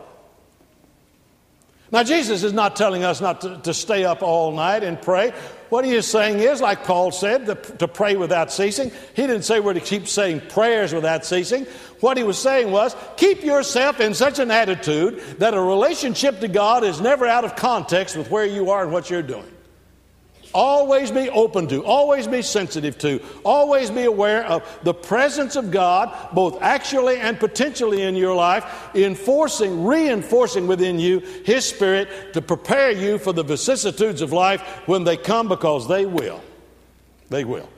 Now, 1.90 2.02
Jesus 2.02 2.42
is 2.42 2.52
not 2.52 2.76
telling 2.76 3.04
us 3.04 3.20
not 3.20 3.42
to, 3.42 3.58
to 3.58 3.72
stay 3.72 4.04
up 4.04 4.22
all 4.22 4.52
night 4.52 4.82
and 4.82 5.00
pray. 5.00 5.32
What 5.68 5.84
he 5.84 5.92
is 5.92 6.06
saying 6.06 6.38
is, 6.38 6.60
like 6.60 6.84
Paul 6.84 7.10
said, 7.10 7.46
to, 7.46 7.54
to 7.54 7.88
pray 7.88 8.16
without 8.16 8.50
ceasing. 8.50 8.90
He 9.14 9.22
didn't 9.22 9.42
say 9.42 9.60
we're 9.60 9.74
to 9.74 9.80
keep 9.80 10.08
saying 10.08 10.42
prayers 10.48 10.94
without 10.94 11.24
ceasing. 11.24 11.66
What 12.00 12.16
he 12.16 12.22
was 12.22 12.38
saying 12.38 12.70
was, 12.70 12.96
keep 13.16 13.42
yourself 13.42 14.00
in 14.00 14.14
such 14.14 14.38
an 14.38 14.50
attitude 14.50 15.20
that 15.38 15.54
a 15.54 15.60
relationship 15.60 16.40
to 16.40 16.48
God 16.48 16.84
is 16.84 17.00
never 17.00 17.26
out 17.26 17.44
of 17.44 17.56
context 17.56 18.16
with 18.16 18.30
where 18.30 18.46
you 18.46 18.70
are 18.70 18.82
and 18.82 18.92
what 18.92 19.10
you're 19.10 19.22
doing. 19.22 19.50
Always 20.54 21.10
be 21.10 21.28
open 21.30 21.68
to, 21.68 21.84
always 21.84 22.26
be 22.26 22.42
sensitive 22.42 22.96
to, 22.98 23.20
always 23.44 23.90
be 23.90 24.04
aware 24.04 24.44
of 24.46 24.62
the 24.82 24.94
presence 24.94 25.56
of 25.56 25.70
God, 25.70 26.16
both 26.32 26.60
actually 26.62 27.18
and 27.18 27.38
potentially 27.38 28.02
in 28.02 28.16
your 28.16 28.34
life, 28.34 28.64
enforcing, 28.94 29.84
reinforcing 29.84 30.66
within 30.66 30.98
you 30.98 31.20
His 31.20 31.64
Spirit 31.64 32.32
to 32.32 32.42
prepare 32.42 32.90
you 32.90 33.18
for 33.18 33.32
the 33.32 33.42
vicissitudes 33.42 34.22
of 34.22 34.32
life 34.32 34.62
when 34.86 35.04
they 35.04 35.16
come 35.16 35.48
because 35.48 35.86
they 35.86 36.06
will. 36.06 36.40
They 37.28 37.44
will. 37.44 37.68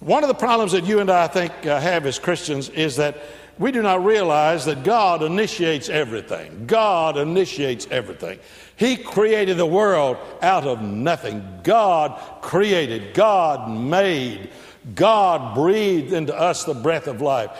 One 0.00 0.22
of 0.22 0.28
the 0.28 0.34
problems 0.34 0.72
that 0.72 0.84
you 0.84 1.00
and 1.00 1.10
I, 1.10 1.24
I 1.24 1.28
think, 1.28 1.64
uh, 1.64 1.80
have 1.80 2.04
as 2.04 2.18
Christians 2.18 2.68
is 2.68 2.96
that 2.96 3.16
we 3.58 3.70
do 3.72 3.82
not 3.82 4.04
realize 4.04 4.64
that 4.64 4.82
God 4.82 5.22
initiates 5.22 5.88
everything. 5.88 6.66
God 6.66 7.16
initiates 7.16 7.86
everything. 7.90 8.38
He 8.76 8.96
created 8.96 9.56
the 9.56 9.66
world 9.66 10.16
out 10.42 10.66
of 10.66 10.82
nothing. 10.82 11.60
God 11.62 12.20
created, 12.42 13.14
God 13.14 13.70
made, 13.70 14.50
God 14.94 15.54
breathed 15.54 16.12
into 16.12 16.36
us 16.36 16.64
the 16.64 16.74
breath 16.74 17.06
of 17.06 17.22
life. 17.22 17.50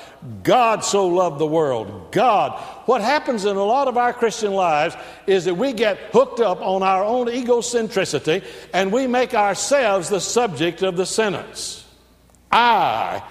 God 0.43 0.85
so 0.85 1.07
loved 1.07 1.39
the 1.39 1.47
world. 1.47 2.11
God. 2.11 2.61
What 2.87 3.01
happens 3.01 3.45
in 3.45 3.57
a 3.57 3.65
lot 3.65 3.87
of 3.87 3.97
our 3.97 4.13
Christian 4.13 4.53
lives 4.53 4.97
is 5.27 5.45
that 5.45 5.55
we 5.55 5.73
get 5.73 5.97
hooked 6.13 6.41
up 6.41 6.61
on 6.61 6.83
our 6.83 7.05
own 7.05 7.29
egocentricity 7.29 8.45
and 8.73 8.93
we 8.93 9.07
make 9.07 9.33
ourselves 9.33 10.09
the 10.09 10.21
subject 10.21 10.83
of 10.83 10.97
the 10.97 11.07
sentence. 11.07 11.87
I, 12.51 13.23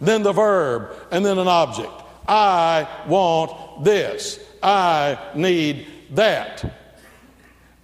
then 0.00 0.22
the 0.22 0.32
verb, 0.32 0.94
and 1.10 1.24
then 1.24 1.38
an 1.38 1.48
object. 1.48 1.92
I 2.26 2.88
want 3.06 3.84
this. 3.84 4.38
I 4.62 5.18
need 5.34 5.86
that. 6.12 6.76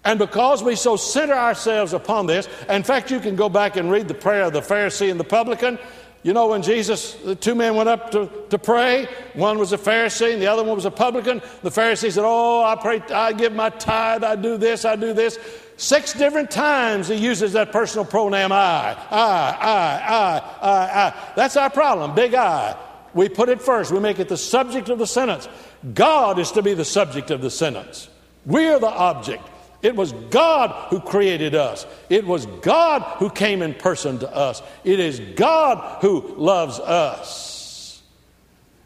And 0.05 0.21
because 0.21 0.63
we 0.63 0.77
so 0.77 0.97
center 0.97 1.35
ourselves 1.35 1.93
upon 1.93 2.27
this, 2.27 2.49
in 2.69 2.85
fact, 2.85 3.11
you 3.11 3.19
can 3.19 3.35
go 3.35 3.49
back 3.49 3.77
and 3.77 3.91
read 3.91 4.07
the 4.07 4.15
prayer 4.15 4.45
of 4.45 4.53
the 4.53 4.61
Pharisee 4.61 5.11
and 5.11 5.19
the 5.19 5.25
publican. 5.25 5.81
You 6.23 6.33
know, 6.33 6.47
when 6.49 6.63
Jesus, 6.63 7.15
the 7.15 7.35
two 7.35 7.57
men 7.57 7.75
went 7.75 7.89
up 7.89 8.13
to, 8.13 8.31
to 8.51 8.59
pray, 8.59 9.09
one 9.35 9.59
was 9.59 9.73
a 9.73 9.79
Pharisee 9.79 10.33
and 10.33 10.41
the 10.41 10.47
other 10.47 10.63
one 10.63 10.77
was 10.77 10.85
a 10.85 10.91
publican. 10.91 11.43
The 11.63 11.71
Pharisee 11.71 12.13
said, 12.13 12.25
Oh, 12.25 12.63
I 12.63 12.77
pray, 12.77 13.01
I 13.13 13.33
give 13.33 13.53
my 13.53 13.71
tithe, 13.71 14.23
I 14.23 14.37
do 14.37 14.57
this, 14.57 14.85
I 14.85 14.97
do 14.97 15.13
this. 15.13 15.39
Six 15.77 16.15
different 16.15 16.51
times 16.51 17.09
he 17.09 17.17
uses 17.17 17.53
that 17.53 17.71
personal 17.71 18.05
pronoun 18.05 18.51
I, 18.51 18.97
I, 19.11 19.17
I, 19.21 20.03
I, 20.07 20.43
I, 20.63 21.07
I. 21.07 21.33
That's 21.37 21.57
our 21.57 21.69
problem, 21.69 22.15
big 22.15 22.35
I. 22.35 22.77
We 23.13 23.29
put 23.29 23.49
it 23.49 23.61
first, 23.61 23.93
we 23.93 24.01
make 24.01 24.19
it 24.19 24.29
the 24.29 24.37
subject 24.37 24.89
of 24.89 24.99
the 24.99 25.07
sentence. 25.07 25.49
God 25.95 26.39
is 26.39 26.53
to 26.53 26.63
be 26.63 26.75
the 26.75 26.85
subject 26.85 27.31
of 27.31 27.41
the 27.41 27.51
sentence. 27.51 28.09
We 28.45 28.67
are 28.69 28.79
the 28.79 28.89
object. 28.89 29.43
It 29.83 29.95
was 29.95 30.13
God 30.31 30.89
who 30.89 31.01
created 31.01 31.55
us. 31.55 31.87
It 32.09 32.27
was 32.27 32.47
God 32.47 33.03
who 33.19 33.29
came 33.31 33.63
in 33.63 33.75
person 33.75 34.19
to 34.21 34.35
us. 34.35 34.63
It 34.85 34.99
is 34.99 35.21
God 35.37 36.01
who 36.01 36.35
loves 36.37 36.81
us. 36.81 38.03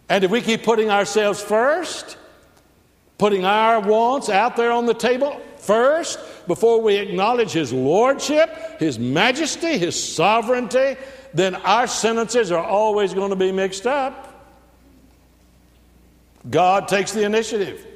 And 0.08 0.24
if 0.24 0.30
we 0.30 0.40
keep 0.40 0.64
putting 0.64 0.90
ourselves 0.90 1.40
first, 1.40 2.16
putting 3.16 3.44
our 3.44 3.80
wants 3.80 4.28
out 4.28 4.56
there 4.56 4.72
on 4.72 4.86
the 4.86 4.94
table 4.94 5.40
first, 5.70 6.18
before 6.48 6.80
we 6.82 6.96
acknowledge 6.96 7.52
His 7.52 7.72
Lordship, 7.72 8.80
His 8.80 8.98
Majesty, 8.98 9.78
His 9.78 9.94
sovereignty, 10.02 10.96
then 11.32 11.54
our 11.54 11.86
sentences 11.86 12.50
are 12.50 12.64
always 12.64 13.14
going 13.14 13.30
to 13.30 13.36
be 13.36 13.52
mixed 13.52 13.86
up. 13.86 14.26
God 16.48 16.88
takes 16.88 17.12
the 17.12 17.22
initiative. 17.22 17.86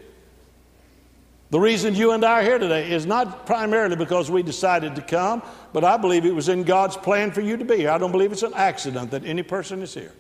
The 1.51 1.59
reason 1.59 1.97
you 1.97 2.13
and 2.13 2.25
I 2.25 2.41
are 2.41 2.43
here 2.43 2.59
today 2.61 2.93
is 2.93 3.07
not 3.07 3.45
primarily 3.45 3.97
because 3.97 4.31
we 4.31 4.45
decided 4.45 4.95
to 4.95 5.03
come, 5.03 5.43
but 5.73 5.83
I 5.83 5.97
believe 5.97 6.25
it 6.25 6.35
was 6.35 6.49
in 6.49 6.63
God's 6.63 6.97
plan 6.97 7.33
for 7.33 7.41
you 7.41 7.57
to 7.57 7.65
be 7.65 7.79
here. 7.79 7.91
I 7.91 7.99
don't 7.99 8.13
believe 8.13 8.31
it's 8.31 8.45
an 8.45 8.55
accident 8.55 9.11
that 9.11 9.25
any 9.25 9.43
person 9.43 9.83
is 9.83 9.93
here. 9.93 10.13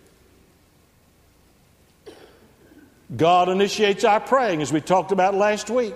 God 3.17 3.49
initiates 3.49 4.03
our 4.03 4.19
praying, 4.19 4.61
as 4.61 4.73
we 4.73 4.81
talked 4.81 5.13
about 5.13 5.37
last 5.37 5.71
week. 5.71 5.95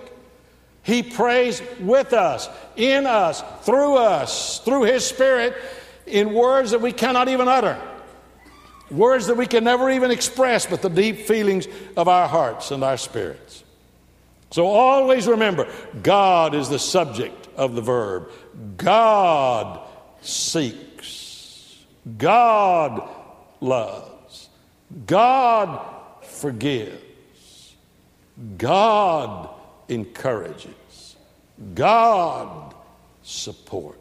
He 0.83 1.03
prays 1.03 1.61
with 1.79 2.13
us, 2.13 2.49
in 2.75 3.05
us, 3.05 3.43
through 3.61 3.97
us, 3.97 4.59
through 4.59 4.83
His 4.83 5.05
Spirit, 5.05 5.55
in 6.05 6.33
words 6.33 6.71
that 6.71 6.81
we 6.81 6.91
cannot 6.91 7.29
even 7.29 7.47
utter. 7.47 7.79
Words 8.89 9.27
that 9.27 9.37
we 9.37 9.45
can 9.45 9.63
never 9.63 9.89
even 9.89 10.09
express, 10.09 10.65
but 10.65 10.81
the 10.81 10.89
deep 10.89 11.27
feelings 11.27 11.67
of 11.95 12.07
our 12.07 12.27
hearts 12.27 12.71
and 12.71 12.83
our 12.83 12.97
spirits. 12.97 13.63
So 14.51 14.65
always 14.65 15.27
remember 15.27 15.71
God 16.01 16.55
is 16.55 16.69
the 16.69 16.79
subject 16.79 17.47
of 17.55 17.75
the 17.75 17.81
verb. 17.81 18.31
God 18.77 19.79
seeks. 20.21 21.85
God 22.17 23.07
loves. 23.61 24.49
God 25.05 25.85
forgives. 26.23 27.75
God 28.57 29.49
encourages. 29.89 31.15
God 31.73 32.73
supports. 33.23 33.97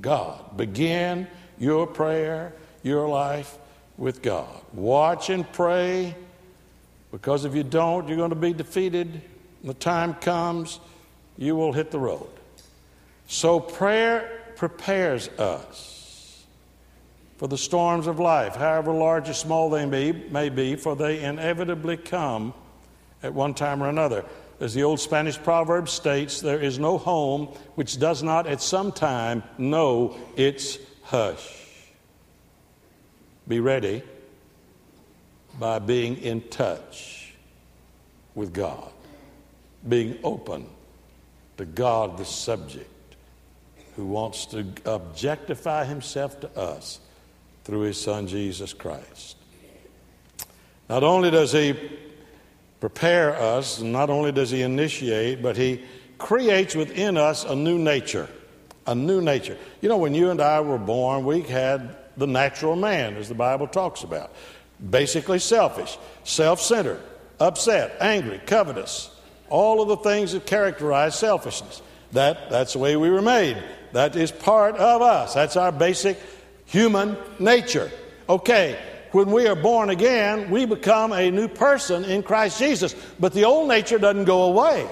God. 0.00 0.56
Begin 0.56 1.26
your 1.58 1.86
prayer, 1.86 2.54
your 2.82 3.08
life 3.08 3.58
with 3.96 4.22
God. 4.22 4.48
Watch 4.72 5.30
and 5.30 5.50
pray 5.52 6.14
because 7.10 7.44
if 7.44 7.54
you 7.54 7.62
don't, 7.62 8.08
you're 8.08 8.16
going 8.16 8.30
to 8.30 8.36
be 8.36 8.52
defeated. 8.52 9.12
When 9.60 9.68
the 9.68 9.74
time 9.74 10.14
comes, 10.14 10.80
you 11.36 11.54
will 11.56 11.72
hit 11.72 11.90
the 11.90 11.98
road. 11.98 12.28
So 13.26 13.60
prayer 13.60 14.40
prepares 14.56 15.28
us 15.38 16.44
for 17.36 17.48
the 17.48 17.58
storms 17.58 18.06
of 18.06 18.18
life, 18.18 18.56
however 18.56 18.92
large 18.92 19.28
or 19.28 19.34
small 19.34 19.68
they 19.68 19.84
may, 19.84 20.12
may 20.12 20.48
be, 20.48 20.76
for 20.76 20.94
they 20.94 21.22
inevitably 21.22 21.96
come 21.96 22.54
at 23.22 23.34
one 23.34 23.54
time 23.54 23.82
or 23.82 23.88
another. 23.88 24.24
As 24.62 24.74
the 24.74 24.84
old 24.84 25.00
Spanish 25.00 25.42
proverb 25.42 25.88
states, 25.88 26.40
there 26.40 26.60
is 26.60 26.78
no 26.78 26.96
home 26.96 27.46
which 27.74 27.98
does 27.98 28.22
not 28.22 28.46
at 28.46 28.62
some 28.62 28.92
time 28.92 29.42
know 29.58 30.16
its 30.36 30.78
hush. 31.02 31.66
Be 33.48 33.58
ready 33.58 34.04
by 35.58 35.80
being 35.80 36.16
in 36.18 36.42
touch 36.42 37.34
with 38.36 38.54
God, 38.54 38.92
being 39.88 40.16
open 40.22 40.68
to 41.56 41.64
God, 41.64 42.16
the 42.16 42.24
subject, 42.24 42.88
who 43.96 44.06
wants 44.06 44.46
to 44.46 44.64
objectify 44.84 45.86
himself 45.86 46.38
to 46.38 46.56
us 46.56 47.00
through 47.64 47.80
his 47.80 48.00
Son, 48.00 48.28
Jesus 48.28 48.72
Christ. 48.72 49.36
Not 50.88 51.02
only 51.02 51.32
does 51.32 51.50
he 51.50 51.74
prepare 52.82 53.36
us, 53.36 53.80
not 53.80 54.10
only 54.10 54.32
does 54.32 54.50
he 54.50 54.60
initiate, 54.60 55.40
but 55.40 55.56
he 55.56 55.80
creates 56.18 56.74
within 56.74 57.16
us 57.16 57.44
a 57.44 57.54
new 57.54 57.78
nature. 57.78 58.28
A 58.88 58.94
new 58.94 59.20
nature. 59.20 59.56
You 59.80 59.88
know, 59.88 59.98
when 59.98 60.16
you 60.16 60.30
and 60.30 60.40
I 60.40 60.60
were 60.62 60.78
born, 60.78 61.24
we 61.24 61.42
had 61.42 61.96
the 62.16 62.26
natural 62.26 62.74
man, 62.74 63.14
as 63.14 63.28
the 63.28 63.36
Bible 63.36 63.68
talks 63.68 64.02
about 64.02 64.32
basically 64.90 65.38
selfish, 65.38 65.96
self 66.24 66.60
centered, 66.60 67.00
upset, 67.38 67.96
angry, 68.00 68.40
covetous, 68.46 69.14
all 69.48 69.80
of 69.80 69.86
the 69.86 69.98
things 69.98 70.32
that 70.32 70.44
characterize 70.44 71.16
selfishness. 71.16 71.82
That, 72.10 72.50
that's 72.50 72.72
the 72.72 72.80
way 72.80 72.96
we 72.96 73.10
were 73.10 73.22
made. 73.22 73.62
That 73.92 74.16
is 74.16 74.32
part 74.32 74.74
of 74.74 75.02
us. 75.02 75.34
That's 75.34 75.56
our 75.56 75.70
basic 75.70 76.18
human 76.66 77.16
nature. 77.38 77.92
Okay, 78.28 78.76
when 79.12 79.30
we 79.30 79.46
are 79.46 79.54
born 79.54 79.90
again, 79.90 80.50
we 80.50 80.64
become 80.64 81.12
a 81.12 81.30
new 81.30 81.48
person 81.48 82.04
in 82.04 82.22
Christ 82.22 82.58
Jesus, 82.58 82.94
but 83.20 83.32
the 83.32 83.44
old 83.44 83.68
nature 83.68 83.98
doesn't 83.98 84.24
go 84.24 84.44
away. 84.44 84.88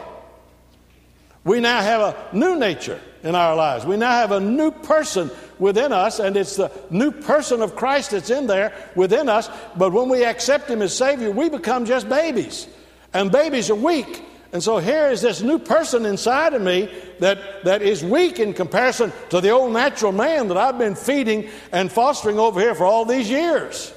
We 1.45 1.61
now 1.61 1.81
have 1.81 2.01
a 2.01 2.37
new 2.37 2.57
nature 2.57 3.01
in 3.23 3.35
our 3.35 3.57
lives. 3.57 3.87
We 3.87 3.97
now 3.97 4.13
have 4.13 4.33
a 4.33 4.41
new 4.41 4.71
person 4.71 5.31
within 5.59 5.93
us, 5.93 6.19
and 6.19 6.37
it's 6.37 6.57
the 6.57 6.71
new 6.91 7.11
person 7.11 7.63
of 7.63 7.77
Christ 7.77 8.11
that's 8.11 8.31
in 8.31 8.47
there 8.47 8.75
within 8.95 9.29
us. 9.29 9.49
But 9.77 9.93
when 9.93 10.09
we 10.09 10.25
accept 10.25 10.69
Him 10.69 10.83
as 10.83 10.97
Savior, 10.97 11.31
we 11.31 11.49
become 11.49 11.87
just 11.87 12.09
babies. 12.09 12.67
And 13.13 13.33
babies 13.33 13.71
are 13.71 13.75
weak. 13.75 14.25
And 14.53 14.63
so 14.63 14.79
here 14.79 15.09
is 15.11 15.23
this 15.23 15.43
new 15.43 15.59
person 15.59 16.05
inside 16.05 16.55
of 16.55 16.63
me 16.63 16.93
that, 17.21 17.65
that 17.65 17.83
is 17.83 18.05
weak 18.05 18.41
in 18.41 18.53
comparison 18.53 19.13
to 19.31 19.41
the 19.41 19.51
old 19.51 19.73
natural 19.73 20.13
man 20.13 20.49
that 20.49 20.57
I've 20.57 20.79
been 20.79 20.97
feeding 20.97 21.49
and 21.71 21.91
fostering 21.91 22.39
over 22.39 22.61
here 22.61 22.75
for 22.75 22.85
all 22.85 23.05
these 23.05 23.31
years. 23.31 23.95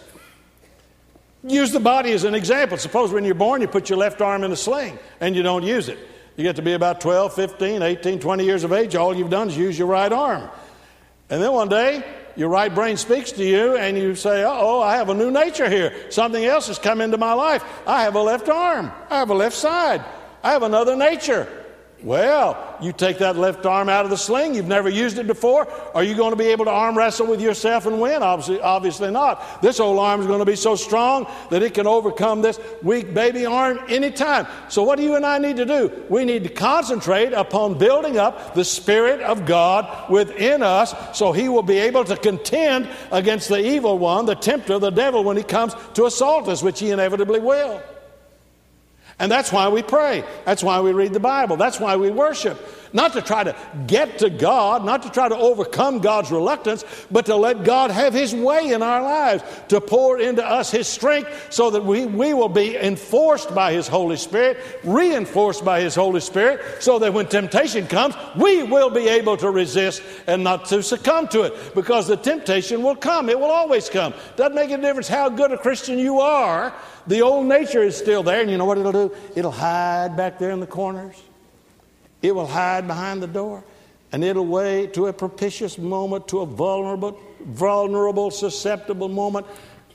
Use 1.45 1.71
the 1.71 1.79
body 1.79 2.11
as 2.13 2.23
an 2.23 2.35
example. 2.35 2.77
Suppose 2.77 3.11
when 3.11 3.25
you're 3.25 3.35
born, 3.35 3.61
you 3.61 3.67
put 3.67 3.89
your 3.89 3.97
left 3.97 4.21
arm 4.21 4.43
in 4.43 4.51
a 4.51 4.55
sling 4.55 4.97
and 5.19 5.35
you 5.35 5.43
don't 5.43 5.63
use 5.63 5.89
it. 5.89 5.99
You 6.37 6.43
get 6.43 6.55
to 6.55 6.61
be 6.61 6.73
about 6.73 7.01
12, 7.01 7.33
15, 7.33 7.81
18, 7.81 8.19
20 8.19 8.45
years 8.45 8.63
of 8.63 8.73
age, 8.73 8.95
all 8.95 9.15
you've 9.15 9.29
done 9.29 9.49
is 9.49 9.57
use 9.57 9.77
your 9.77 9.87
right 9.87 10.11
arm. 10.11 10.49
And 11.29 11.41
then 11.41 11.51
one 11.51 11.69
day, 11.69 12.03
your 12.35 12.49
right 12.49 12.73
brain 12.73 12.97
speaks 12.97 13.31
to 13.33 13.43
you, 13.43 13.77
and 13.77 13.95
you 13.95 14.15
say, 14.15 14.43
Oh, 14.43 14.81
I 14.81 14.95
have 14.95 15.09
a 15.09 15.13
new 15.13 15.29
nature 15.29 15.69
here. 15.69 15.93
Something 16.09 16.43
else 16.45 16.67
has 16.67 16.79
come 16.79 17.01
into 17.01 17.17
my 17.17 17.33
life. 17.33 17.63
I 17.85 18.03
have 18.03 18.15
a 18.15 18.21
left 18.21 18.49
arm, 18.49 18.91
I 19.09 19.19
have 19.19 19.29
a 19.29 19.35
left 19.35 19.55
side, 19.55 20.03
I 20.43 20.51
have 20.51 20.63
another 20.63 20.95
nature. 20.95 21.62
Well, 22.03 22.77
you 22.81 22.91
take 22.91 23.19
that 23.19 23.37
left 23.37 23.65
arm 23.65 23.87
out 23.87 24.03
of 24.03 24.11
the 24.11 24.17
sling, 24.17 24.55
you've 24.55 24.67
never 24.67 24.89
used 24.89 25.17
it 25.17 25.25
before. 25.25 25.69
Are 25.95 26.03
you 26.03 26.15
going 26.15 26.31
to 26.31 26.35
be 26.35 26.47
able 26.47 26.65
to 26.65 26.71
arm 26.71 26.97
wrestle 26.97 27.27
with 27.27 27.39
yourself 27.39 27.85
and 27.85 28.01
win? 28.01 28.21
Obviously, 28.21 28.59
obviously 28.59 29.09
not. 29.09 29.61
This 29.61 29.79
old 29.79 29.97
arm 29.97 30.19
is 30.19 30.27
going 30.27 30.39
to 30.39 30.45
be 30.45 30.57
so 30.57 30.75
strong 30.75 31.31
that 31.49 31.63
it 31.63 31.73
can 31.73 31.87
overcome 31.87 32.41
this 32.41 32.59
weak 32.81 33.13
baby 33.13 33.45
arm 33.45 33.79
anytime. 33.87 34.47
So, 34.67 34.83
what 34.83 34.97
do 34.97 35.03
you 35.03 35.15
and 35.15 35.25
I 35.25 35.37
need 35.37 35.55
to 35.57 35.65
do? 35.65 36.03
We 36.09 36.25
need 36.25 36.43
to 36.43 36.49
concentrate 36.49 37.31
upon 37.31 37.77
building 37.77 38.17
up 38.17 38.53
the 38.53 38.65
Spirit 38.65 39.21
of 39.21 39.45
God 39.45 40.11
within 40.11 40.61
us 40.61 40.93
so 41.17 41.31
He 41.31 41.47
will 41.47 41.63
be 41.63 41.77
able 41.77 42.03
to 42.03 42.17
contend 42.17 42.89
against 43.11 43.47
the 43.47 43.65
evil 43.65 43.97
one, 43.97 44.25
the 44.25 44.35
tempter, 44.35 44.77
the 44.77 44.89
devil, 44.89 45.23
when 45.23 45.37
he 45.37 45.43
comes 45.43 45.73
to 45.93 46.05
assault 46.05 46.49
us, 46.49 46.61
which 46.61 46.79
he 46.79 46.91
inevitably 46.91 47.39
will. 47.39 47.81
And 49.19 49.31
that's 49.31 49.51
why 49.51 49.69
we 49.69 49.83
pray. 49.83 50.23
That's 50.45 50.63
why 50.63 50.81
we 50.81 50.91
read 50.91 51.13
the 51.13 51.19
Bible. 51.19 51.55
That's 51.55 51.79
why 51.79 51.95
we 51.95 52.09
worship. 52.09 52.59
Not 52.93 53.13
to 53.13 53.23
try 53.23 53.43
to 53.43 53.55
get 53.87 54.19
to 54.19 54.29
God, 54.29 54.85
not 54.85 55.01
to 55.01 55.09
try 55.09 55.27
to 55.27 55.35
overcome 55.35 55.99
God's 55.99 56.31
reluctance, 56.31 56.85
but 57.09 57.25
to 57.25 57.35
let 57.35 57.63
God 57.63 57.89
have 57.89 58.13
His 58.13 58.35
way 58.35 58.71
in 58.71 58.83
our 58.83 59.01
lives, 59.01 59.43
to 59.69 59.81
pour 59.81 60.19
into 60.19 60.45
us 60.45 60.69
His 60.69 60.87
strength 60.87 61.47
so 61.49 61.71
that 61.71 61.83
we, 61.83 62.05
we 62.05 62.35
will 62.35 62.49
be 62.49 62.77
enforced 62.77 63.53
by 63.55 63.73
His 63.73 63.87
Holy 63.87 64.15
Spirit, 64.15 64.57
reinforced 64.83 65.65
by 65.65 65.81
His 65.81 65.95
Holy 65.95 66.21
Spirit, 66.21 66.61
so 66.83 66.99
that 66.99 67.13
when 67.13 67.25
temptation 67.25 67.87
comes, 67.87 68.15
we 68.35 68.61
will 68.61 68.91
be 68.91 69.07
able 69.07 69.37
to 69.37 69.49
resist 69.49 70.03
and 70.27 70.43
not 70.43 70.65
to 70.65 70.83
succumb 70.83 71.27
to 71.29 71.43
it. 71.43 71.73
Because 71.73 72.07
the 72.07 72.17
temptation 72.17 72.83
will 72.83 72.95
come, 72.95 73.27
it 73.27 73.39
will 73.39 73.51
always 73.51 73.89
come. 73.89 74.13
Doesn't 74.35 74.53
make 74.53 74.69
a 74.69 74.77
difference 74.77 75.07
how 75.07 75.29
good 75.29 75.51
a 75.51 75.57
Christian 75.57 75.97
you 75.97 76.19
are, 76.19 76.71
the 77.07 77.21
old 77.21 77.45
nature 77.45 77.83
is 77.83 77.97
still 77.97 78.23
there, 78.23 78.41
and 78.41 78.49
you 78.49 78.57
know 78.57 78.65
what 78.65 78.77
it'll 78.77 78.91
do? 78.91 79.15
It'll 79.35 79.51
hide 79.51 80.15
back 80.15 80.39
there 80.39 80.51
in 80.51 80.59
the 80.59 80.67
corners. 80.67 81.21
It 82.21 82.33
will 82.33 82.47
hide 82.47 82.87
behind 82.87 83.21
the 83.21 83.27
door 83.27 83.63
and 84.13 84.23
it'll 84.23 84.45
wait 84.45 84.93
to 84.93 85.07
a 85.07 85.13
propitious 85.13 85.79
moment, 85.79 86.27
to 86.27 86.41
a 86.41 86.45
vulnerable, 86.45 87.19
vulnerable, 87.41 88.29
susceptible 88.29 89.09
moment, 89.09 89.47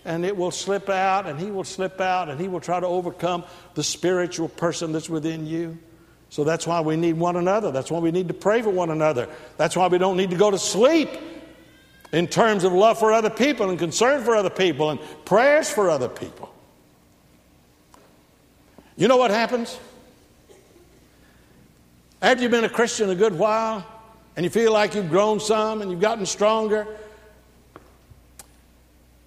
and 0.05 0.25
it 0.25 0.37
will 0.37 0.51
slip 0.51 0.89
out, 0.89 1.27
and 1.27 1.39
he 1.39 1.53
will 1.53 1.63
slip 1.63 2.01
out, 2.01 2.29
and 2.29 2.41
he 2.41 2.49
will 2.49 2.61
try 2.61 2.81
to 2.81 2.87
overcome 2.87 3.45
the 3.75 3.83
spiritual 3.85 4.49
person 4.49 4.91
that's 4.91 5.09
within 5.09 5.47
you. 5.47 5.79
So 6.31 6.43
that's 6.43 6.67
why 6.67 6.81
we 6.81 6.97
need 6.97 7.13
one 7.13 7.37
another. 7.37 7.71
That's 7.71 7.93
why 7.93 8.01
we 8.01 8.11
need 8.11 8.27
to 8.27 8.35
pray 8.35 8.61
for 8.61 8.71
one 8.71 8.91
another. 8.91 9.29
That's 9.57 9.77
why 9.77 9.87
we 9.87 9.99
don't 9.99 10.17
need 10.17 10.31
to 10.31 10.37
go 10.37 10.51
to 10.51 10.59
sleep 10.59 11.11
in 12.13 12.27
terms 12.27 12.65
of 12.65 12.73
love 12.73 12.99
for 12.99 13.13
other 13.13 13.31
people 13.31 13.71
and 13.71 13.79
concern 13.79 14.25
for 14.25 14.35
other 14.35 14.51
people 14.51 14.91
and 14.91 14.99
prayers 15.27 15.71
for 15.71 15.91
other 15.91 16.09
people. 16.09 16.48
You 18.99 19.07
know 19.07 19.17
what 19.17 19.31
happens? 19.31 19.79
After 22.21 22.43
you've 22.43 22.51
been 22.51 22.65
a 22.65 22.69
Christian 22.69 23.09
a 23.11 23.15
good 23.15 23.33
while 23.33 23.87
and 24.35 24.43
you 24.43 24.51
feel 24.51 24.73
like 24.73 24.97
you've 24.97 25.09
grown 25.09 25.39
some 25.39 25.83
and 25.83 25.91
you've 25.93 26.01
gotten 26.01 26.27
stronger, 26.27 26.85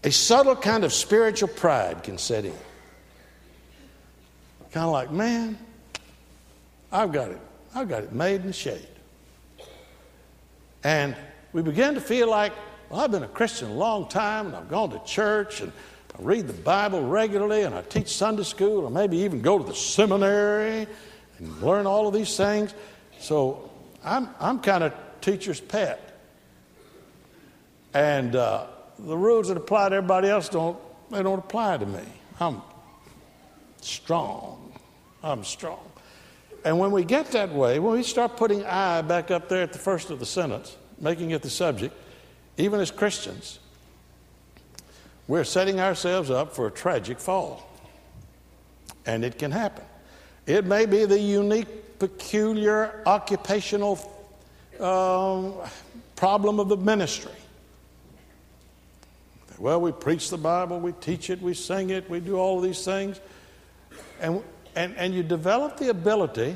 a 0.04 0.12
subtle 0.12 0.58
kind 0.58 0.84
of 0.84 0.92
spiritual 0.92 1.48
pride 1.48 2.04
can 2.04 2.18
set 2.18 2.44
in. 2.44 2.54
Kind 4.74 4.88
of 4.88 4.92
like, 4.92 5.10
man, 5.10 5.58
I've 6.92 7.14
got 7.14 7.32
it. 7.32 7.40
I've 7.74 7.88
got 7.88 8.04
it 8.04 8.12
made 8.12 8.42
in 8.42 8.48
the 8.48 8.54
shade. 8.54 8.86
And 10.84 11.16
we 11.54 11.62
begin 11.62 11.94
to 11.94 12.02
feel 12.02 12.30
like, 12.30 12.52
well, 12.90 13.00
I've 13.00 13.12
been 13.12 13.24
a 13.24 13.28
Christian 13.30 13.72
a 13.72 13.74
long 13.74 14.10
time 14.10 14.48
and 14.48 14.56
I've 14.58 14.68
gone 14.68 14.90
to 14.90 15.00
church 15.06 15.62
and 15.62 15.72
read 16.22 16.48
the 16.48 16.54
Bible 16.54 17.04
regularly 17.04 17.64
and 17.64 17.74
I 17.74 17.82
teach 17.82 18.10
Sunday 18.10 18.44
school 18.44 18.86
or 18.86 18.90
maybe 18.90 19.18
even 19.18 19.42
go 19.42 19.58
to 19.58 19.64
the 19.64 19.76
seminary 19.76 20.88
and 21.38 21.62
learn 21.62 21.88
all 21.88 22.08
of 22.08 22.14
these 22.14 22.38
things. 22.38 22.74
So 23.20 23.70
I'm, 24.04 24.30
I'm 24.40 24.60
kind 24.60 24.84
of 24.84 24.94
teacher's 25.20 25.60
pet. 25.60 26.20
And 27.94 28.36
uh, 28.36 28.68
the 29.00 29.18
rules 29.18 29.48
that 29.48 29.58
apply 29.58 29.90
to 29.90 29.96
everybody 29.96 30.30
else 30.30 30.48
don't, 30.48 30.78
they 31.10 31.24
don't 31.24 31.40
apply 31.40 31.78
to 31.78 31.86
me. 31.86 32.04
I'm 32.40 32.62
strong. 33.82 34.74
I'm 35.24 35.44
strong. 35.44 35.80
And 36.64 36.78
when 36.78 36.92
we 36.92 37.04
get 37.04 37.32
that 37.32 37.52
way, 37.52 37.80
when 37.80 37.94
we 37.94 38.04
start 38.04 38.38
putting 38.38 38.64
I 38.66 39.02
back 39.02 39.32
up 39.32 39.50
there 39.50 39.64
at 39.64 39.74
the 39.74 39.80
first 39.80 40.12
of 40.12 40.20
the 40.20 40.26
sentence, 40.26 40.78
making 41.00 41.32
it 41.32 41.42
the 41.42 41.50
subject, 41.50 41.96
even 42.58 42.80
as 42.80 42.92
Christians, 42.92 43.60
we're 45.28 45.44
setting 45.44 45.80
ourselves 45.80 46.30
up 46.30 46.56
for 46.56 46.68
a 46.68 46.72
tragic 46.72 47.20
fall. 47.20 47.68
And 49.06 49.24
it 49.24 49.38
can 49.38 49.52
happen. 49.52 49.86
It 50.46 50.66
may 50.66 50.86
be 50.86 51.06
the 51.06 51.20
unique, 51.20 52.00
peculiar 52.00 53.04
occupational 53.06 54.00
um, 54.80 55.54
problem 56.16 56.60
of 56.60 56.70
the 56.70 56.78
ministry. 56.78 57.32
Well, 59.58 59.80
we 59.80 59.92
preach 59.92 60.32
the 60.32 60.38
Bible, 60.38 60.80
we 60.80 60.92
teach 60.94 61.30
it, 61.30 61.40
we 61.40 61.54
sing 61.54 61.92
it, 61.92 62.10
we 62.10 62.20
do 62.20 62.36
all 62.36 62.58
of 62.58 62.64
these 62.64 62.84
things. 62.84 63.20
And, 64.20 64.44
and, 64.76 64.96
and 64.98 65.14
you 65.14 65.22
develop 65.22 65.78
the 65.78 65.90
ability 65.90 66.56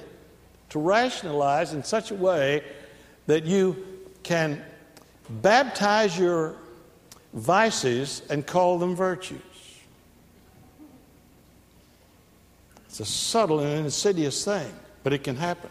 to 0.70 0.80
rationalize 0.80 1.74
in 1.74 1.84
such 1.84 2.10
a 2.10 2.16
way 2.16 2.64
that 3.28 3.46
you 3.46 3.86
can 4.24 4.64
baptize 5.30 6.18
your 6.18 6.56
vices 7.36 8.24
and 8.30 8.48
call 8.48 8.80
them 8.80 8.96
virtues. 8.96 9.42
It's 12.88 13.02
a 13.02 13.06
subtle 13.06 13.60
and 13.60 13.86
insidious 13.86 14.44
thing, 14.44 14.74
but 15.04 15.14
it 15.14 15.24
can 15.24 15.36
happen. 15.36 15.70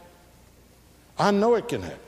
I 1.18 1.31
know 1.31 1.55
it 1.55 1.68
can 1.68 1.83
happen. 1.83 1.98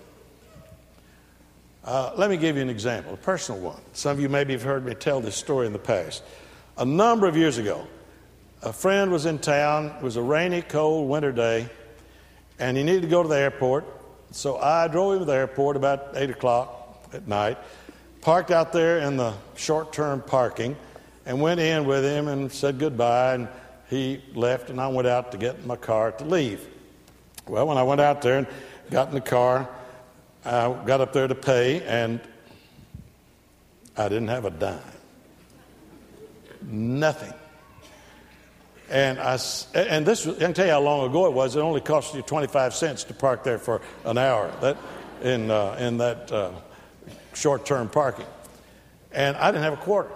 Uh, 1.84 2.12
let 2.16 2.28
me 2.28 2.36
give 2.36 2.56
you 2.56 2.62
an 2.62 2.68
example, 2.68 3.14
a 3.14 3.16
personal 3.16 3.60
one. 3.60 3.80
Some 3.92 4.12
of 4.12 4.20
you 4.20 4.28
maybe 4.28 4.52
have 4.52 4.62
heard 4.62 4.84
me 4.84 4.94
tell 4.94 5.20
this 5.20 5.36
story 5.36 5.66
in 5.66 5.72
the 5.72 5.78
past. 5.78 6.22
A 6.76 6.84
number 6.84 7.26
of 7.26 7.36
years 7.36 7.58
ago, 7.58 7.86
a 8.62 8.72
friend 8.72 9.10
was 9.10 9.24
in 9.24 9.38
town. 9.38 9.86
It 9.86 10.02
was 10.02 10.16
a 10.16 10.22
rainy, 10.22 10.62
cold 10.62 11.08
winter 11.08 11.32
day, 11.32 11.68
and 12.58 12.76
he 12.76 12.82
needed 12.82 13.02
to 13.02 13.08
go 13.08 13.22
to 13.22 13.28
the 13.28 13.38
airport. 13.38 13.84
So 14.32 14.58
I 14.58 14.88
drove 14.88 15.14
him 15.14 15.18
to 15.20 15.24
the 15.24 15.34
airport 15.34 15.76
about 15.76 16.08
8 16.14 16.30
o'clock 16.30 17.08
at 17.12 17.28
night, 17.28 17.56
parked 18.26 18.50
out 18.50 18.72
there 18.72 18.98
in 18.98 19.16
the 19.16 19.32
short 19.54 19.92
term 19.92 20.20
parking, 20.20 20.74
and 21.26 21.40
went 21.40 21.60
in 21.60 21.84
with 21.84 22.02
him 22.02 22.26
and 22.26 22.50
said 22.50 22.76
goodbye. 22.76 23.34
And 23.34 23.48
he 23.88 24.20
left, 24.34 24.68
and 24.68 24.80
I 24.80 24.88
went 24.88 25.06
out 25.06 25.30
to 25.30 25.38
get 25.38 25.64
my 25.64 25.76
car 25.76 26.10
to 26.10 26.24
leave. 26.24 26.66
Well, 27.46 27.68
when 27.68 27.78
I 27.78 27.84
went 27.84 28.00
out 28.00 28.22
there 28.22 28.38
and 28.38 28.48
got 28.90 29.06
in 29.10 29.14
the 29.14 29.20
car, 29.20 29.68
I 30.44 30.74
got 30.84 31.00
up 31.00 31.12
there 31.12 31.28
to 31.28 31.36
pay, 31.36 31.84
and 31.84 32.18
I 33.96 34.08
didn't 34.08 34.26
have 34.26 34.44
a 34.44 34.50
dime. 34.50 34.80
Nothing. 36.62 37.32
And 38.90 39.20
I 39.20 39.38
and 39.72 40.04
this 40.04 40.26
I 40.26 40.34
can 40.34 40.52
tell 40.52 40.66
you 40.66 40.72
how 40.72 40.80
long 40.80 41.08
ago 41.08 41.26
it 41.26 41.32
was. 41.32 41.54
It 41.54 41.60
only 41.60 41.80
cost 41.80 42.12
you 42.12 42.22
25 42.22 42.74
cents 42.74 43.04
to 43.04 43.14
park 43.14 43.44
there 43.44 43.60
for 43.60 43.82
an 44.04 44.18
hour. 44.18 44.52
That 44.62 44.76
in 45.22 45.48
uh, 45.48 45.76
in 45.78 45.98
that 45.98 46.32
uh, 46.32 46.50
short-term 47.37 47.88
parking, 47.88 48.27
and 49.12 49.37
I 49.37 49.51
didn't 49.51 49.64
have 49.64 49.75
a 49.75 49.79
quarter. 49.79 50.11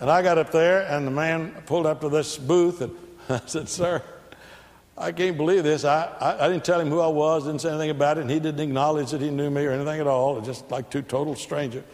And 0.00 0.10
I 0.10 0.22
got 0.22 0.38
up 0.38 0.52
there, 0.52 0.82
and 0.82 1.06
the 1.06 1.10
man 1.10 1.52
pulled 1.66 1.86
up 1.86 2.02
to 2.02 2.08
this 2.08 2.38
booth, 2.38 2.80
and 2.80 2.94
I 3.28 3.40
said, 3.46 3.68
Sir, 3.68 4.02
I 4.96 5.12
can't 5.12 5.36
believe 5.36 5.64
this. 5.64 5.84
I, 5.84 6.04
I, 6.20 6.46
I, 6.46 6.48
didn't 6.48 6.64
tell 6.64 6.80
him 6.80 6.88
who 6.88 7.00
I 7.00 7.08
was, 7.08 7.44
didn't 7.44 7.60
say 7.60 7.70
anything 7.70 7.90
about 7.90 8.18
it, 8.18 8.22
and 8.22 8.30
he 8.30 8.38
didn't 8.38 8.60
acknowledge 8.60 9.10
that 9.10 9.20
he 9.20 9.30
knew 9.30 9.50
me 9.50 9.64
or 9.64 9.72
anything 9.72 10.00
at 10.00 10.06
all, 10.06 10.40
just 10.40 10.70
like 10.70 10.90
two 10.90 11.02
total 11.02 11.34
strangers. 11.34 11.84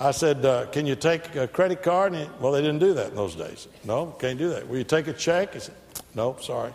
I 0.00 0.10
said, 0.10 0.44
uh, 0.44 0.66
Can 0.66 0.86
you 0.86 0.96
take 0.96 1.36
a 1.36 1.48
credit 1.48 1.82
card? 1.82 2.14
He, 2.14 2.26
well, 2.40 2.52
they 2.52 2.60
didn't 2.60 2.80
do 2.80 2.94
that 2.94 3.10
in 3.10 3.16
those 3.16 3.34
days. 3.34 3.68
No, 3.84 4.06
can't 4.18 4.38
do 4.38 4.50
that. 4.50 4.68
Will 4.68 4.78
you 4.78 4.84
take 4.84 5.06
a 5.06 5.12
check? 5.12 5.54
He 5.54 5.60
said, 5.60 5.74
No, 6.14 6.36
sorry. 6.40 6.72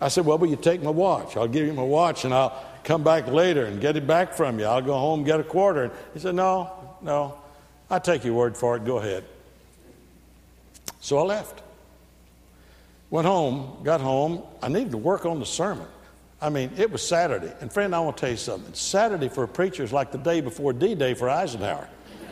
I 0.00 0.08
said, 0.08 0.26
Well, 0.26 0.38
will 0.38 0.48
you 0.48 0.56
take 0.56 0.82
my 0.82 0.90
watch? 0.90 1.36
I'll 1.36 1.48
give 1.48 1.66
you 1.66 1.72
my 1.72 1.82
watch 1.82 2.24
and 2.24 2.34
I'll 2.34 2.64
come 2.84 3.02
back 3.02 3.26
later 3.26 3.64
and 3.64 3.80
get 3.80 3.96
it 3.96 4.06
back 4.06 4.34
from 4.34 4.58
you. 4.58 4.66
I'll 4.66 4.82
go 4.82 4.94
home 4.94 5.20
and 5.20 5.26
get 5.26 5.40
a 5.40 5.44
quarter. 5.44 5.84
And 5.84 5.92
he 6.12 6.20
said, 6.20 6.34
No, 6.34 6.96
no. 7.02 7.38
I'll 7.90 8.00
take 8.00 8.24
your 8.24 8.34
word 8.34 8.56
for 8.56 8.76
it. 8.76 8.84
Go 8.84 8.98
ahead. 8.98 9.24
So 11.00 11.18
I 11.18 11.22
left. 11.22 11.62
Went 13.10 13.26
home, 13.26 13.78
got 13.84 14.00
home. 14.00 14.42
I 14.62 14.68
needed 14.68 14.90
to 14.92 14.98
work 14.98 15.26
on 15.26 15.38
the 15.38 15.46
sermon. 15.46 15.86
I 16.40 16.48
mean, 16.48 16.72
it 16.76 16.90
was 16.90 17.06
Saturday. 17.06 17.52
And 17.60 17.72
friend, 17.72 17.94
I 17.94 18.00
want 18.00 18.16
to 18.16 18.20
tell 18.22 18.30
you 18.30 18.36
something. 18.36 18.74
Saturday 18.74 19.28
for 19.28 19.44
a 19.44 19.48
preacher 19.48 19.82
is 19.82 19.92
like 19.92 20.12
the 20.12 20.18
day 20.18 20.40
before 20.40 20.72
D 20.72 20.94
Day 20.94 21.14
for 21.14 21.30
Eisenhower. 21.30 21.88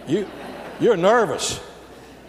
You, 0.06 0.28
you're 0.80 0.96
nervous. 0.96 1.60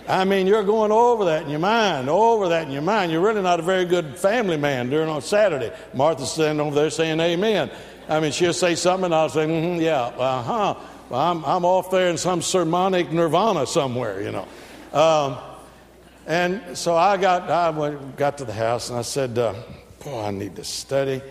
I 0.08 0.26
mean, 0.26 0.48
you're 0.48 0.64
going 0.64 0.92
over 0.92 1.26
that 1.26 1.44
in 1.44 1.50
your 1.50 1.60
mind, 1.60 2.10
over 2.10 2.50
that 2.50 2.68
in 2.68 2.72
your 2.72 2.82
mind. 2.82 3.12
You're 3.12 3.22
really 3.22 3.42
not 3.42 3.60
a 3.60 3.64
very 3.64 3.86
good 3.86 4.18
family 4.18 4.58
man 4.58 4.90
during 4.90 5.10
on 5.10 5.22
Saturday. 5.22 5.72
Martha's 5.94 6.32
standing 6.32 6.66
over 6.66 6.76
there 6.76 6.90
saying 6.90 7.20
amen. 7.20 7.72
I 8.10 8.20
mean, 8.20 8.32
she'll 8.32 8.54
say 8.54 8.76
something 8.76 9.06
and 9.06 9.16
I'll 9.16 9.30
say, 9.30 9.46
mm-hmm, 9.46 9.82
yeah, 9.82 10.02
uh 10.02 10.42
huh. 10.42 10.76
Well, 11.10 11.20
I'm, 11.20 11.44
I'm 11.46 11.66
off 11.66 11.92
there 11.92 12.10
in 12.10 12.18
some 12.18 12.42
sermonic 12.42 13.12
nirvana 13.12 13.68
somewhere, 13.68 14.22
you 14.22 14.32
know. 14.32 14.48
Um, 14.98 15.38
and 16.26 16.78
so 16.78 16.96
I 16.96 17.18
got, 17.18 17.50
I 17.50 17.70
went, 17.70 18.16
got 18.16 18.38
to 18.40 18.46
the 18.46 18.54
house 18.54 18.90
and 18.90 18.98
I 18.98 19.02
said, 19.02 19.38
uh, 19.38 19.54
boy, 20.04 20.24
I 20.24 20.32
need 20.32 20.56
to 20.56 20.64
study. 20.64 21.22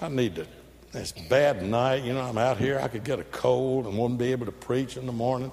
I 0.00 0.08
need 0.08 0.36
to, 0.36 0.46
it's 0.92 1.12
bad 1.12 1.62
night. 1.62 2.04
You 2.04 2.14
know, 2.14 2.22
I'm 2.22 2.38
out 2.38 2.58
here. 2.58 2.80
I 2.80 2.88
could 2.88 3.04
get 3.04 3.18
a 3.18 3.24
cold 3.24 3.86
and 3.86 3.96
wouldn't 3.98 4.18
be 4.18 4.32
able 4.32 4.46
to 4.46 4.52
preach 4.52 4.96
in 4.96 5.06
the 5.06 5.12
morning. 5.12 5.50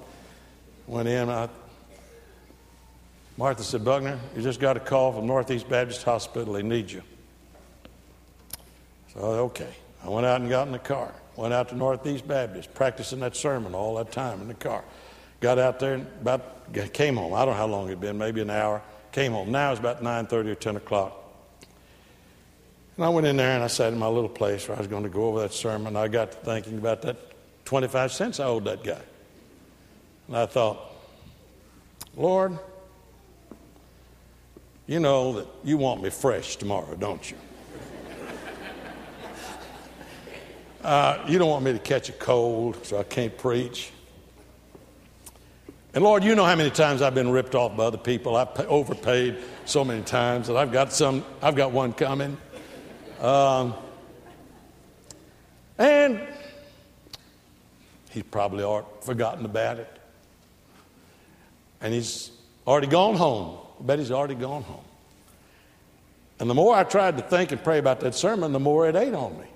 Went 0.86 1.08
in. 1.08 1.28
I, 1.28 1.48
Martha 3.36 3.62
said, 3.62 3.84
Buckner, 3.84 4.18
you 4.34 4.42
just 4.42 4.60
got 4.60 4.76
a 4.76 4.80
call 4.80 5.12
from 5.12 5.26
Northeast 5.26 5.68
Baptist 5.68 6.02
Hospital. 6.04 6.54
They 6.54 6.62
need 6.62 6.90
you. 6.90 7.02
So, 9.12 9.20
okay. 9.20 9.74
I 10.06 10.10
went 10.10 10.24
out 10.24 10.40
and 10.40 10.48
got 10.48 10.66
in 10.66 10.72
the 10.72 10.78
car. 10.78 11.12
Went 11.34 11.52
out 11.52 11.68
to 11.70 11.74
Northeast 11.74 12.26
Baptist, 12.26 12.72
practicing 12.72 13.20
that 13.20 13.36
sermon 13.36 13.74
all 13.74 13.96
that 13.96 14.12
time 14.12 14.40
in 14.40 14.48
the 14.48 14.54
car. 14.54 14.84
Got 15.40 15.58
out 15.58 15.80
there 15.80 15.94
and 15.94 16.06
about 16.20 16.72
came 16.92 17.16
home. 17.16 17.34
I 17.34 17.44
don't 17.44 17.54
know 17.54 17.58
how 17.58 17.66
long 17.66 17.86
it'd 17.88 18.00
been, 18.00 18.16
maybe 18.16 18.40
an 18.40 18.50
hour. 18.50 18.82
Came 19.12 19.32
home. 19.32 19.50
Now 19.50 19.70
it's 19.70 19.80
about 19.80 20.02
9:30 20.02 20.50
or 20.50 20.54
10 20.54 20.76
o'clock. 20.76 21.12
And 22.96 23.04
I 23.04 23.08
went 23.08 23.26
in 23.26 23.36
there 23.36 23.52
and 23.52 23.62
I 23.62 23.66
sat 23.66 23.92
in 23.92 23.98
my 23.98 24.08
little 24.08 24.28
place 24.28 24.68
where 24.68 24.76
I 24.76 24.80
was 24.80 24.88
going 24.88 25.02
to 25.02 25.08
go 25.08 25.26
over 25.26 25.40
that 25.40 25.52
sermon. 25.52 25.96
I 25.96 26.08
got 26.08 26.32
to 26.32 26.38
thinking 26.38 26.78
about 26.78 27.02
that 27.02 27.16
25 27.66 28.12
cents 28.12 28.40
I 28.40 28.44
owed 28.44 28.64
that 28.64 28.82
guy. 28.82 29.00
And 30.28 30.36
I 30.36 30.46
thought, 30.46 30.78
Lord, 32.16 32.58
you 34.86 35.00
know 35.00 35.34
that 35.34 35.46
you 35.64 35.76
want 35.76 36.02
me 36.02 36.10
fresh 36.10 36.56
tomorrow, 36.56 36.94
don't 36.96 37.30
you? 37.30 37.36
Uh, 40.86 41.20
you 41.26 41.36
don't 41.36 41.48
want 41.48 41.64
me 41.64 41.72
to 41.72 41.80
catch 41.80 42.10
a 42.10 42.12
cold, 42.12 42.86
so 42.86 42.96
I 42.96 43.02
can't 43.02 43.36
preach. 43.36 43.90
And 45.92 46.04
Lord, 46.04 46.22
you 46.22 46.36
know 46.36 46.44
how 46.44 46.54
many 46.54 46.70
times 46.70 47.02
I've 47.02 47.12
been 47.12 47.28
ripped 47.28 47.56
off 47.56 47.76
by 47.76 47.86
other 47.86 47.98
people. 47.98 48.36
I've 48.36 48.56
overpaid 48.68 49.36
so 49.64 49.84
many 49.84 50.02
times 50.02 50.46
that 50.46 50.56
I've 50.56 50.70
got 50.70 50.92
some. 50.92 51.24
I've 51.42 51.56
got 51.56 51.72
one 51.72 51.92
coming. 51.92 52.36
Um, 53.20 53.74
and 55.76 56.20
he's 58.10 58.22
probably 58.22 58.62
forgotten 59.00 59.44
about 59.44 59.80
it. 59.80 60.00
And 61.80 61.92
he's 61.92 62.30
already 62.64 62.86
gone 62.86 63.16
home. 63.16 63.58
I 63.80 63.82
bet 63.82 63.98
he's 63.98 64.12
already 64.12 64.36
gone 64.36 64.62
home. 64.62 64.84
And 66.38 66.48
the 66.48 66.54
more 66.54 66.76
I 66.76 66.84
tried 66.84 67.16
to 67.16 67.24
think 67.24 67.50
and 67.50 67.60
pray 67.64 67.78
about 67.78 67.98
that 68.00 68.14
sermon, 68.14 68.52
the 68.52 68.60
more 68.60 68.88
it 68.88 68.94
ate 68.94 69.14
on 69.14 69.36
me. 69.36 69.46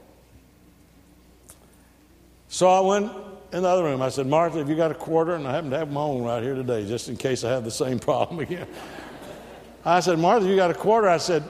So 2.52 2.68
I 2.68 2.80
went 2.80 3.12
in 3.52 3.62
the 3.62 3.68
other 3.68 3.84
room. 3.84 4.02
I 4.02 4.08
said, 4.08 4.26
Martha, 4.26 4.58
have 4.58 4.68
you 4.68 4.74
got 4.74 4.90
a 4.90 4.94
quarter? 4.94 5.36
And 5.36 5.46
I 5.46 5.52
happen 5.52 5.70
to 5.70 5.78
have 5.78 5.92
my 5.92 6.00
own 6.00 6.24
right 6.24 6.42
here 6.42 6.56
today, 6.56 6.84
just 6.84 7.08
in 7.08 7.16
case 7.16 7.44
I 7.44 7.50
have 7.50 7.62
the 7.62 7.70
same 7.70 7.98
problem 8.10 8.40
again. 8.40 8.66
I 9.84 10.00
said, 10.00 10.18
Martha, 10.18 10.46
you 10.46 10.56
got 10.56 10.70
a 10.70 10.74
quarter? 10.74 11.08
I 11.08 11.18
said, 11.18 11.44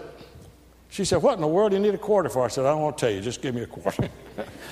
she 0.91 1.07
said, 1.07 1.23
What 1.23 1.35
in 1.35 1.41
the 1.41 1.49
world 1.49 1.71
do 1.71 1.79
you 1.79 1.83
need 1.83 1.95
a 1.95 1.99
quarter 1.99 2.29
for? 2.29 2.45
I 2.45 2.49
said, 2.49 2.67
I 2.67 2.73
don't 2.73 2.83
want 2.83 2.99
to 2.99 3.07
tell 3.07 3.15
you, 3.15 3.23
just 3.23 3.41
give 3.41 3.55
me 3.55 3.63
a 3.63 3.67
quarter. 3.67 4.11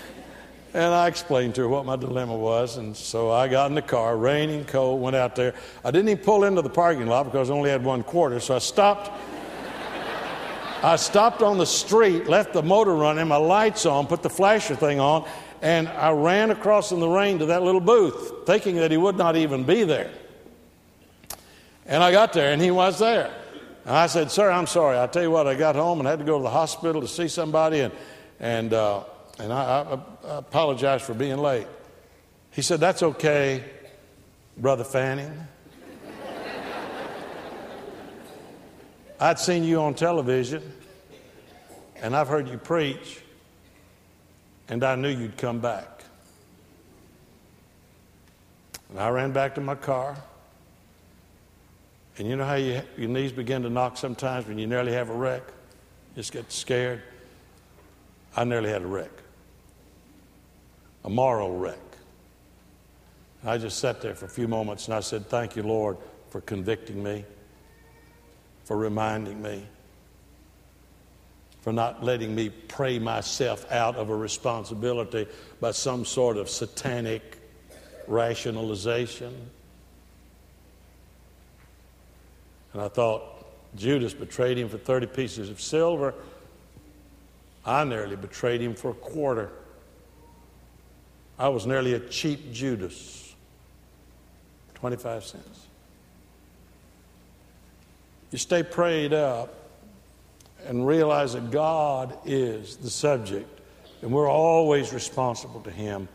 and 0.74 0.94
I 0.94 1.08
explained 1.08 1.54
to 1.54 1.62
her 1.62 1.68
what 1.68 1.86
my 1.86 1.96
dilemma 1.96 2.36
was. 2.36 2.76
And 2.76 2.94
so 2.94 3.30
I 3.30 3.48
got 3.48 3.70
in 3.70 3.74
the 3.74 3.80
car, 3.80 4.18
raining, 4.18 4.66
cold, 4.66 5.00
went 5.00 5.16
out 5.16 5.34
there. 5.34 5.54
I 5.82 5.90
didn't 5.90 6.10
even 6.10 6.22
pull 6.22 6.44
into 6.44 6.60
the 6.60 6.68
parking 6.68 7.06
lot 7.06 7.24
because 7.24 7.48
I 7.48 7.54
only 7.54 7.70
had 7.70 7.82
one 7.82 8.02
quarter. 8.02 8.38
So 8.38 8.54
I 8.54 8.58
stopped. 8.58 9.10
I 10.82 10.96
stopped 10.96 11.40
on 11.40 11.56
the 11.56 11.66
street, 11.66 12.26
left 12.26 12.52
the 12.52 12.62
motor 12.62 12.94
running, 12.94 13.26
my 13.26 13.36
lights 13.36 13.86
on, 13.86 14.06
put 14.06 14.22
the 14.22 14.30
flasher 14.30 14.76
thing 14.76 15.00
on, 15.00 15.26
and 15.60 15.88
I 15.88 16.10
ran 16.12 16.50
across 16.50 16.92
in 16.92 17.00
the 17.00 17.08
rain 17.08 17.38
to 17.40 17.46
that 17.46 17.62
little 17.62 17.80
booth, 17.80 18.46
thinking 18.46 18.76
that 18.76 18.90
he 18.90 18.96
would 18.96 19.16
not 19.16 19.36
even 19.36 19.64
be 19.64 19.84
there. 19.84 20.10
And 21.86 22.02
I 22.02 22.12
got 22.12 22.32
there, 22.32 22.52
and 22.52 22.60
he 22.60 22.70
was 22.70 22.98
there. 22.98 23.32
And 23.84 23.96
I 23.96 24.06
said, 24.06 24.30
Sir, 24.30 24.50
I'm 24.50 24.66
sorry. 24.66 24.98
I 24.98 25.06
tell 25.06 25.22
you 25.22 25.30
what, 25.30 25.46
I 25.46 25.54
got 25.54 25.74
home 25.74 25.98
and 25.98 26.06
had 26.06 26.18
to 26.18 26.24
go 26.24 26.38
to 26.38 26.42
the 26.42 26.50
hospital 26.50 27.00
to 27.00 27.08
see 27.08 27.28
somebody, 27.28 27.80
and, 27.80 27.94
and, 28.38 28.72
uh, 28.72 29.04
and 29.38 29.52
I, 29.52 29.56
I, 30.24 30.28
I 30.28 30.38
apologize 30.38 31.02
for 31.02 31.14
being 31.14 31.38
late. 31.38 31.66
He 32.52 32.62
said, 32.62 32.80
That's 32.80 33.02
okay, 33.02 33.64
Brother 34.56 34.84
Fanning. 34.84 35.32
I'd 39.20 39.40
seen 39.40 39.64
you 39.64 39.80
on 39.80 39.94
television, 39.94 40.62
and 41.96 42.14
I've 42.14 42.28
heard 42.28 42.48
you 42.48 42.56
preach 42.56 43.20
and 44.68 44.84
I 44.84 44.94
knew 44.94 45.08
you'd 45.08 45.36
come 45.36 45.60
back. 45.60 46.04
And 48.90 48.98
I 48.98 49.08
ran 49.10 49.32
back 49.32 49.54
to 49.56 49.60
my 49.60 49.74
car. 49.74 50.16
And 52.16 52.28
you 52.28 52.36
know 52.36 52.44
how 52.44 52.54
you, 52.54 52.82
your 52.96 53.08
knees 53.08 53.32
begin 53.32 53.62
to 53.62 53.70
knock 53.70 53.96
sometimes 53.96 54.46
when 54.46 54.58
you 54.58 54.66
nearly 54.66 54.92
have 54.92 55.08
a 55.08 55.14
wreck? 55.14 55.42
Just 56.16 56.32
get 56.32 56.50
scared. 56.50 57.02
I 58.36 58.44
nearly 58.44 58.70
had 58.70 58.82
a 58.82 58.86
wreck, 58.86 59.10
a 61.04 61.10
moral 61.10 61.56
wreck. 61.56 61.78
I 63.44 63.56
just 63.56 63.78
sat 63.78 64.00
there 64.00 64.14
for 64.14 64.26
a 64.26 64.28
few 64.28 64.48
moments 64.48 64.86
and 64.86 64.94
I 64.94 65.00
said, 65.00 65.28
Thank 65.28 65.56
you, 65.56 65.62
Lord, 65.62 65.96
for 66.30 66.40
convicting 66.40 67.02
me, 67.02 67.24
for 68.64 68.76
reminding 68.76 69.40
me 69.40 69.64
for 71.60 71.72
not 71.72 72.02
letting 72.04 72.34
me 72.34 72.50
pray 72.50 72.98
myself 72.98 73.70
out 73.70 73.96
of 73.96 74.10
a 74.10 74.16
responsibility 74.16 75.26
by 75.60 75.70
some 75.70 76.04
sort 76.04 76.36
of 76.36 76.48
satanic 76.48 77.38
rationalization. 78.06 79.34
And 82.72 82.82
I 82.82 82.88
thought, 82.88 83.22
Judas 83.76 84.14
betrayed 84.14 84.58
him 84.58 84.68
for 84.68 84.78
30 84.78 85.06
pieces 85.08 85.50
of 85.50 85.60
silver. 85.60 86.14
I 87.64 87.84
nearly 87.84 88.16
betrayed 88.16 88.60
him 88.60 88.74
for 88.74 88.90
a 88.90 88.94
quarter. 88.94 89.50
I 91.38 91.48
was 91.48 91.66
nearly 91.66 91.94
a 91.94 92.00
cheap 92.00 92.52
Judas. 92.52 93.34
25 94.74 95.24
cents. 95.24 95.66
You 98.30 98.38
stay 98.38 98.62
prayed 98.62 99.12
up 99.12 99.57
and 100.66 100.86
realize 100.86 101.32
that 101.32 101.50
God 101.50 102.16
is 102.24 102.76
the 102.76 102.90
subject 102.90 103.58
and 104.02 104.12
we're 104.12 104.30
always 104.30 104.92
responsible 104.92 105.60
to 105.62 105.70
Him 105.70 106.08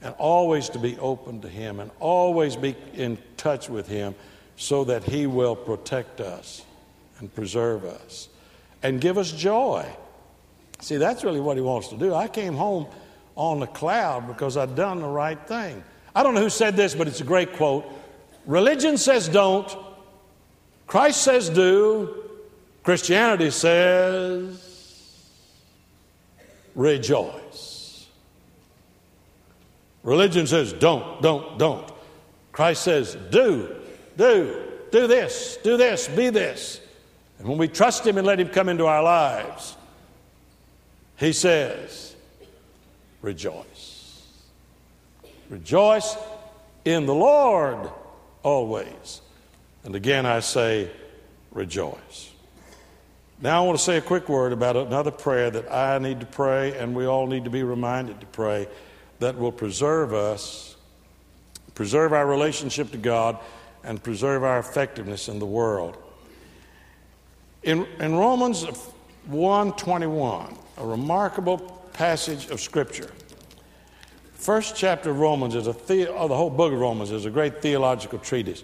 and 0.00 0.14
always 0.18 0.68
to 0.70 0.78
be 0.78 0.98
open 0.98 1.40
to 1.42 1.48
Him 1.48 1.80
and 1.80 1.90
always 2.00 2.56
be 2.56 2.76
in 2.94 3.18
touch 3.36 3.68
with 3.68 3.86
Him 3.88 4.14
so 4.56 4.84
that 4.84 5.04
He 5.04 5.26
will 5.26 5.56
protect 5.56 6.20
us 6.20 6.64
and 7.18 7.32
preserve 7.34 7.84
us 7.84 8.28
and 8.82 9.00
give 9.00 9.16
us 9.16 9.32
joy. 9.32 9.88
See, 10.80 10.96
that's 10.96 11.24
really 11.24 11.40
what 11.40 11.56
He 11.56 11.62
wants 11.62 11.88
to 11.88 11.96
do. 11.96 12.14
I 12.14 12.28
came 12.28 12.54
home 12.54 12.86
on 13.36 13.60
the 13.60 13.66
cloud 13.66 14.26
because 14.26 14.56
I'd 14.56 14.74
done 14.74 15.00
the 15.00 15.08
right 15.08 15.40
thing. 15.46 15.82
I 16.14 16.22
don't 16.22 16.34
know 16.34 16.42
who 16.42 16.50
said 16.50 16.76
this, 16.76 16.94
but 16.94 17.08
it's 17.08 17.20
a 17.20 17.24
great 17.24 17.54
quote. 17.54 17.86
Religion 18.44 18.98
says 18.98 19.28
don't, 19.28 19.74
Christ 20.86 21.22
says 21.22 21.48
do, 21.48 22.21
Christianity 22.82 23.50
says, 23.50 24.72
rejoice. 26.74 28.08
Religion 30.02 30.46
says, 30.48 30.72
don't, 30.72 31.22
don't, 31.22 31.58
don't. 31.58 31.90
Christ 32.50 32.82
says, 32.82 33.16
do, 33.30 33.76
do, 34.16 34.62
do 34.90 35.06
this, 35.06 35.58
do 35.62 35.76
this, 35.76 36.08
be 36.08 36.30
this. 36.30 36.80
And 37.38 37.48
when 37.48 37.56
we 37.56 37.68
trust 37.68 38.06
Him 38.06 38.18
and 38.18 38.26
let 38.26 38.40
Him 38.40 38.48
come 38.48 38.68
into 38.68 38.86
our 38.86 39.02
lives, 39.02 39.76
He 41.16 41.32
says, 41.32 42.16
rejoice. 43.20 44.26
Rejoice 45.48 46.16
in 46.84 47.06
the 47.06 47.14
Lord 47.14 47.90
always. 48.42 49.20
And 49.84 49.94
again, 49.94 50.26
I 50.26 50.40
say, 50.40 50.90
rejoice. 51.52 52.31
Now, 53.42 53.60
I 53.60 53.66
want 53.66 53.76
to 53.76 53.84
say 53.84 53.96
a 53.96 54.00
quick 54.00 54.28
word 54.28 54.52
about 54.52 54.76
another 54.76 55.10
prayer 55.10 55.50
that 55.50 55.72
I 55.72 55.98
need 55.98 56.20
to 56.20 56.26
pray, 56.26 56.78
and 56.78 56.94
we 56.94 57.06
all 57.06 57.26
need 57.26 57.42
to 57.42 57.50
be 57.50 57.64
reminded 57.64 58.20
to 58.20 58.26
pray 58.26 58.68
that 59.18 59.36
will 59.36 59.50
preserve 59.50 60.14
us, 60.14 60.76
preserve 61.74 62.12
our 62.12 62.24
relationship 62.24 62.92
to 62.92 62.98
God, 62.98 63.36
and 63.82 64.00
preserve 64.00 64.44
our 64.44 64.60
effectiveness 64.60 65.28
in 65.28 65.40
the 65.40 65.46
world. 65.46 65.96
In, 67.64 67.84
in 67.98 68.14
Romans 68.14 68.64
1:21, 69.28 70.56
a 70.78 70.86
remarkable 70.86 71.58
passage 71.94 72.48
of 72.48 72.60
Scripture. 72.60 73.10
First 74.34 74.76
chapter 74.76 75.10
of 75.10 75.18
Romans 75.18 75.56
is 75.56 75.66
a 75.66 75.72
the, 75.72 76.14
oh, 76.14 76.28
the 76.28 76.36
whole 76.36 76.48
book 76.48 76.72
of 76.72 76.78
Romans 76.78 77.10
is 77.10 77.24
a 77.24 77.30
great 77.30 77.60
theological 77.60 78.20
treatise, 78.20 78.62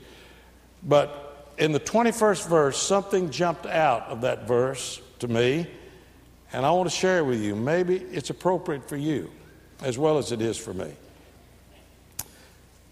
but 0.85 1.28
in 1.59 1.73
the 1.73 1.81
21st 1.81 2.49
verse, 2.49 2.79
something 2.81 3.31
jumped 3.31 3.67
out 3.67 4.05
of 4.05 4.23
that 4.23 4.47
verse 4.47 5.01
to 5.19 5.29
me, 5.29 5.67
and 6.53 6.65
I 6.65 6.71
want 6.71 6.89
to 6.89 6.95
share 6.95 7.25
with 7.25 7.43
you. 7.43 7.55
Maybe 7.55 7.97
it's 7.97 8.31
appropriate 8.31 8.89
for 8.89 8.97
you 8.97 9.31
as 9.83 9.99
well 9.99 10.19
as 10.19 10.33
it 10.33 10.41
is 10.41 10.57
for 10.57 10.73
me. 10.73 10.93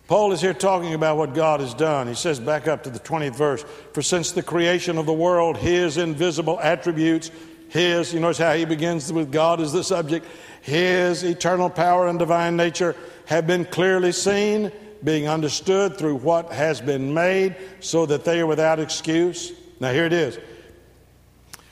Paul 0.09 0.33
is 0.33 0.41
here 0.41 0.55
talking 0.55 0.95
about 0.95 1.17
what 1.17 1.35
God 1.35 1.59
has 1.59 1.75
done. 1.75 2.07
He 2.07 2.15
says, 2.15 2.39
back 2.39 2.69
up 2.69 2.85
to 2.85 2.91
the 2.91 3.01
20th 3.01 3.35
verse, 3.35 3.65
for 3.93 4.03
since 4.03 4.31
the 4.31 4.43
creation 4.43 4.99
of 4.99 5.07
the 5.07 5.13
world, 5.13 5.57
his 5.57 5.97
invisible 5.97 6.61
attributes, 6.61 7.33
his, 7.69 8.15
you 8.15 8.21
notice 8.21 8.39
how 8.39 8.53
he 8.55 8.65
begins 8.65 9.13
with 9.13 9.33
God 9.33 9.61
as 9.61 9.73
the 9.73 9.83
subject, 9.83 10.25
his 10.63 11.25
eternal 11.25 11.69
power 11.69 12.07
and 12.07 12.21
divine 12.21 12.57
nature 12.57 12.95
have 13.27 13.49
been 13.49 13.65
clearly 13.65 14.13
seen, 14.13 14.71
being 15.07 15.29
understood 15.29 15.97
through 15.97 16.17
what 16.17 16.51
has 16.51 16.81
been 16.81 17.15
made, 17.15 17.55
so 17.79 18.07
that 18.07 18.25
they 18.25 18.41
are 18.41 18.47
without 18.47 18.81
excuse. 18.81 19.53
Now, 19.79 19.93
here 19.93 20.05
it 20.05 20.13
is. 20.13 20.37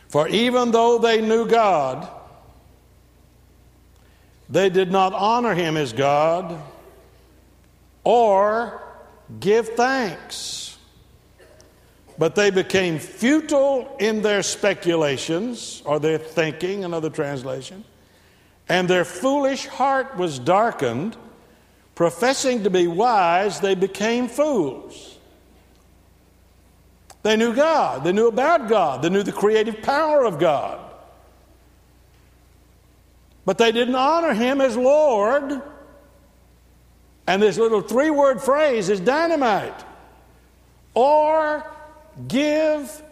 For 0.09 0.29
even 0.29 0.71
though 0.71 0.99
they 0.99 1.21
knew 1.21 1.45
God, 1.45 2.09
they 4.49 4.71
did 4.71 4.93
not 4.93 5.13
honor 5.15 5.53
him 5.53 5.77
as 5.77 5.93
God 5.93 6.63
or 8.05 8.81
give 9.41 9.71
thanks. 9.71 10.79
But 12.17 12.37
they 12.37 12.51
became 12.51 13.01
futile 13.01 13.97
in 13.99 14.23
their 14.23 14.45
speculations 14.45 15.83
or 15.85 15.99
their 15.99 16.19
thinking, 16.19 16.85
another 16.85 17.11
translation, 17.11 17.83
and 18.69 18.89
their 18.89 19.05
foolish 19.05 19.67
heart 19.67 20.17
was 20.17 20.39
darkened. 20.39 21.17
Professing 21.95 22.65
to 22.65 22.71
be 22.71 22.87
wise, 22.87 23.61
they 23.61 23.75
became 23.75 24.29
fools. 24.29 25.19
They 27.23 27.37
knew 27.37 27.55
God, 27.55 28.05
they 28.05 28.13
knew 28.13 28.29
about 28.29 28.69
God, 28.69 29.03
they 29.03 29.09
knew 29.09 29.23
the 29.23 29.33
creative 29.33 29.83
power 29.83 30.25
of 30.25 30.39
God. 30.39 30.81
But 33.47 33.59
they 33.59 33.73
didn't 33.73 33.95
honor 33.95 34.35
Him 34.35 34.61
as 34.61 34.77
Lord 34.77 35.63
and 37.27 37.43
this 37.43 37.57
little 37.57 37.81
three 37.81 38.11
word 38.11 38.41
phrase 38.43 38.89
is 38.89 39.01
dynamite. 39.01 39.85
Or 40.95 41.67
give 42.29 43.03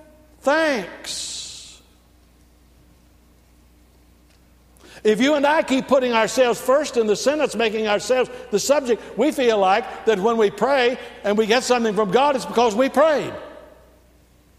thanks. 0.41 1.32
If 5.05 5.21
you 5.21 5.35
and 5.35 5.45
I 5.45 5.63
keep 5.63 5.89
putting 5.89 6.13
ourselves 6.13 6.61
first 6.61 6.97
in 6.97 7.07
the 7.07 7.17
sentence, 7.17 7.57
making 7.57 7.89
ourselves 7.89 8.31
the 8.51 8.59
subject, 8.61 9.03
we 9.19 9.33
feel 9.33 9.59
like 9.59 10.05
that 10.07 10.21
when 10.21 10.37
we 10.37 10.51
pray 10.51 10.97
and 11.25 11.37
we 11.37 11.47
get 11.47 11.65
something 11.65 11.95
from 11.95 12.13
God, 12.13 12.37
it's 12.37 12.47
because 12.47 12.77
we 12.77 12.89
prayed. 12.89 13.35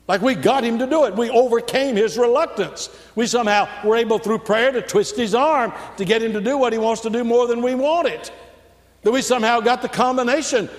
Like 0.05 0.21
we 0.21 0.35
got 0.35 0.65
him 0.65 0.79
to 0.79 0.87
do 0.87 1.05
it. 1.05 1.15
We 1.15 1.29
overcame 1.29 1.95
his 1.95 2.17
reluctance. 2.17 2.89
We 3.15 3.25
somehow 3.25 3.69
were 3.85 3.95
able 3.95 4.19
through 4.19 4.39
prayer 4.39 4.71
to 4.73 4.81
twist 4.81 5.15
his 5.15 5.33
arm 5.33 5.71
to 5.95 6.03
get 6.03 6.21
him 6.21 6.33
to 6.33 6.41
do 6.41 6.57
what 6.57 6.73
he 6.73 6.79
wants 6.79 7.01
to 7.01 7.09
do 7.09 7.23
more 7.23 7.47
than 7.47 7.61
we 7.61 7.73
want 7.73 8.09
it. 8.09 8.31
That 9.03 9.11
we 9.11 9.21
somehow 9.21 9.61
got 9.61 9.81
the 9.81 9.87
combination 9.87 10.69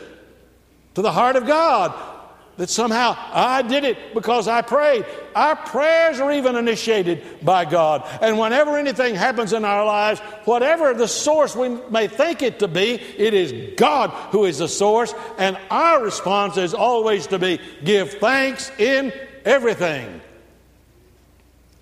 to 0.94 1.03
the 1.03 1.12
heart 1.12 1.37
of 1.37 1.46
God. 1.46 2.13
That 2.57 2.71
somehow 2.71 3.17
I 3.33 3.62
did 3.62 3.83
it 3.83 4.14
because 4.14 4.47
I 4.47 4.62
prayed. 4.62 5.05
Our 5.35 5.57
prayers 5.57 6.21
are 6.21 6.31
even 6.31 6.55
initiated 6.55 7.25
by 7.43 7.64
God. 7.64 8.07
And 8.21 8.38
whenever 8.38 8.79
anything 8.79 9.17
happens 9.17 9.53
in 9.53 9.64
our 9.64 9.85
lives, 9.85 10.21
whatever 10.45 10.95
the 10.95 11.09
source 11.09 11.57
we 11.57 11.71
may 11.90 12.07
think 12.07 12.43
it 12.43 12.61
to 12.61 12.69
be, 12.69 12.93
it 12.93 13.35
is 13.35 13.77
God 13.77 14.11
who 14.31 14.45
is 14.45 14.59
the 14.59 14.69
source. 14.69 15.12
And 15.37 15.59
our 15.69 16.05
response 16.05 16.57
is 16.57 16.75
always 16.75 17.27
to 17.29 17.40
be 17.40 17.59
give 17.83 18.12
thanks 18.14 18.71
in 18.79 19.12
everything. 19.45 20.21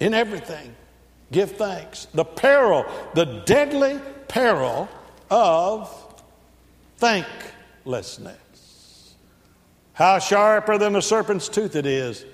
In 0.01 0.15
everything. 0.15 0.75
Give 1.31 1.51
thanks. 1.51 2.07
The 2.15 2.25
peril, 2.25 2.87
the 3.15 3.25
deadly 3.45 4.01
peril 4.27 4.89
of 5.31 5.91
thanklessness. 6.97 8.37
How 10.03 10.19
sharper 10.19 10.79
than 10.79 10.97
a 10.97 11.01
serpent's 11.01 11.49
tooth 11.49 11.77
it 11.77 11.87
is 11.87 12.25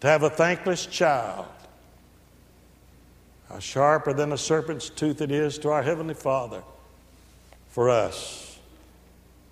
to 0.00 0.06
have 0.06 0.22
a 0.22 0.30
thankless 0.30 0.86
child. 0.86 1.44
How 3.50 3.58
sharper 3.58 4.14
than 4.14 4.32
a 4.32 4.38
serpent's 4.38 4.88
tooth 4.88 5.20
it 5.20 5.30
is 5.30 5.58
to 5.58 5.68
our 5.68 5.82
Heavenly 5.82 6.14
Father 6.14 6.62
for 7.68 7.90
us 7.90 8.58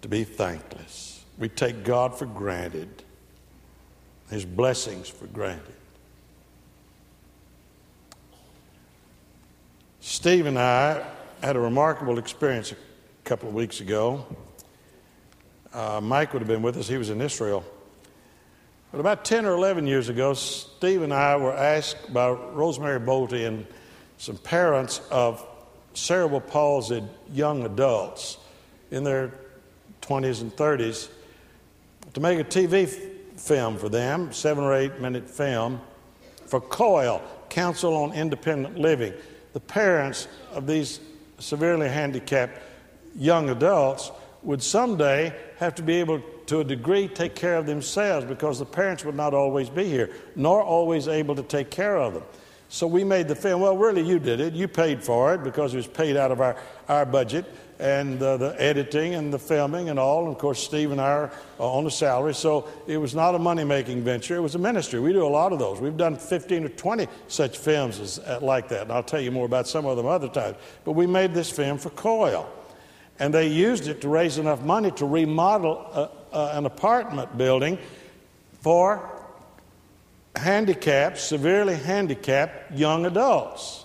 to 0.00 0.08
be 0.08 0.24
thankless. 0.24 1.22
We 1.36 1.50
take 1.50 1.84
God 1.84 2.18
for 2.18 2.24
granted, 2.24 2.88
His 4.30 4.46
blessings 4.46 5.06
for 5.06 5.26
granted. 5.26 5.74
Steve 10.00 10.46
and 10.46 10.58
I 10.58 11.06
had 11.42 11.54
a 11.54 11.60
remarkable 11.60 12.18
experience 12.18 12.72
a 12.72 12.76
couple 13.24 13.46
of 13.46 13.54
weeks 13.54 13.80
ago. 13.82 14.24
Uh, 15.72 16.00
Mike 16.02 16.32
would 16.32 16.42
have 16.42 16.48
been 16.48 16.62
with 16.62 16.76
us, 16.76 16.88
he 16.88 16.98
was 16.98 17.10
in 17.10 17.20
Israel. 17.20 17.64
But 18.90 18.98
about 18.98 19.24
10 19.24 19.46
or 19.46 19.52
11 19.52 19.86
years 19.86 20.08
ago, 20.08 20.34
Steve 20.34 21.02
and 21.02 21.14
I 21.14 21.36
were 21.36 21.56
asked 21.56 22.12
by 22.12 22.30
Rosemary 22.30 22.98
Bolte 22.98 23.46
and 23.46 23.64
some 24.18 24.36
parents 24.36 25.00
of 25.10 25.46
cerebral 25.94 26.40
palsy 26.40 27.04
young 27.32 27.64
adults 27.64 28.38
in 28.90 29.04
their 29.04 29.32
20s 30.02 30.40
and 30.40 30.54
30s 30.56 31.08
to 32.14 32.20
make 32.20 32.40
a 32.40 32.44
TV 32.44 32.84
f- 32.84 33.40
film 33.40 33.78
for 33.78 33.88
them, 33.88 34.32
seven 34.32 34.64
or 34.64 34.74
eight 34.74 35.00
minute 35.00 35.30
film, 35.30 35.80
for 36.46 36.60
COIL, 36.60 37.22
Council 37.48 37.96
on 37.96 38.12
Independent 38.12 38.76
Living. 38.76 39.14
The 39.52 39.60
parents 39.60 40.26
of 40.52 40.66
these 40.66 41.00
severely 41.38 41.88
handicapped 41.88 42.60
young 43.16 43.50
adults 43.50 44.10
would 44.42 44.62
someday 44.62 45.34
have 45.58 45.74
to 45.74 45.82
be 45.82 45.96
able 45.96 46.22
to 46.46 46.60
a 46.60 46.64
degree 46.64 47.06
take 47.06 47.34
care 47.34 47.56
of 47.56 47.66
themselves 47.66 48.26
because 48.26 48.58
the 48.58 48.64
parents 48.64 49.04
would 49.04 49.14
not 49.14 49.34
always 49.34 49.68
be 49.68 49.84
here 49.84 50.10
nor 50.34 50.62
always 50.62 51.08
able 51.08 51.34
to 51.34 51.42
take 51.42 51.70
care 51.70 51.96
of 51.96 52.14
them. 52.14 52.22
So 52.68 52.86
we 52.86 53.02
made 53.02 53.28
the 53.28 53.34
film. 53.34 53.60
Well 53.60 53.76
really 53.76 54.02
you 54.02 54.18
did 54.18 54.40
it. 54.40 54.54
You 54.54 54.68
paid 54.68 55.02
for 55.02 55.34
it 55.34 55.42
because 55.42 55.74
it 55.74 55.76
was 55.76 55.86
paid 55.86 56.16
out 56.16 56.30
of 56.30 56.40
our, 56.40 56.56
our 56.88 57.04
budget 57.04 57.44
and 57.78 58.22
uh, 58.22 58.36
the 58.36 58.54
editing 58.60 59.14
and 59.14 59.32
the 59.32 59.38
filming 59.38 59.90
and 59.90 59.98
all. 59.98 60.24
And 60.24 60.32
of 60.32 60.38
course 60.38 60.62
steve 60.62 60.90
and 60.90 61.00
i 61.00 61.10
are 61.10 61.32
on 61.58 61.86
a 61.86 61.90
salary. 61.90 62.34
So 62.34 62.68
it 62.86 62.96
was 62.96 63.14
not 63.14 63.34
a 63.34 63.38
money-making 63.38 64.02
venture. 64.02 64.36
It 64.36 64.40
was 64.40 64.54
a 64.54 64.58
ministry. 64.58 65.00
We 65.00 65.12
do 65.12 65.26
a 65.26 65.28
lot 65.28 65.52
of 65.52 65.58
those. 65.58 65.80
We've 65.80 65.96
done 65.96 66.16
15 66.16 66.64
or 66.64 66.68
20 66.70 67.08
such 67.28 67.58
films 67.58 68.00
as, 68.00 68.42
like 68.42 68.68
that. 68.70 68.82
And 68.82 68.92
i'll 68.92 69.02
tell 69.02 69.20
you 69.20 69.30
more 69.30 69.46
about 69.46 69.68
some 69.68 69.84
of 69.84 69.96
them 69.96 70.06
other 70.06 70.28
times. 70.28 70.56
But 70.84 70.92
we 70.92 71.06
made 71.06 71.34
this 71.34 71.50
film 71.50 71.76
for 71.76 71.90
coil 71.90 72.50
and 73.20 73.32
they 73.34 73.46
used 73.46 73.86
it 73.86 74.00
to 74.00 74.08
raise 74.08 74.38
enough 74.38 74.62
money 74.62 74.90
to 74.92 75.04
remodel 75.04 75.76
a, 76.32 76.38
an 76.56 76.64
apartment 76.66 77.36
building 77.36 77.78
for 78.62 79.08
handicapped, 80.34 81.18
severely 81.18 81.76
handicapped 81.76 82.72
young 82.72 83.04
adults. 83.04 83.84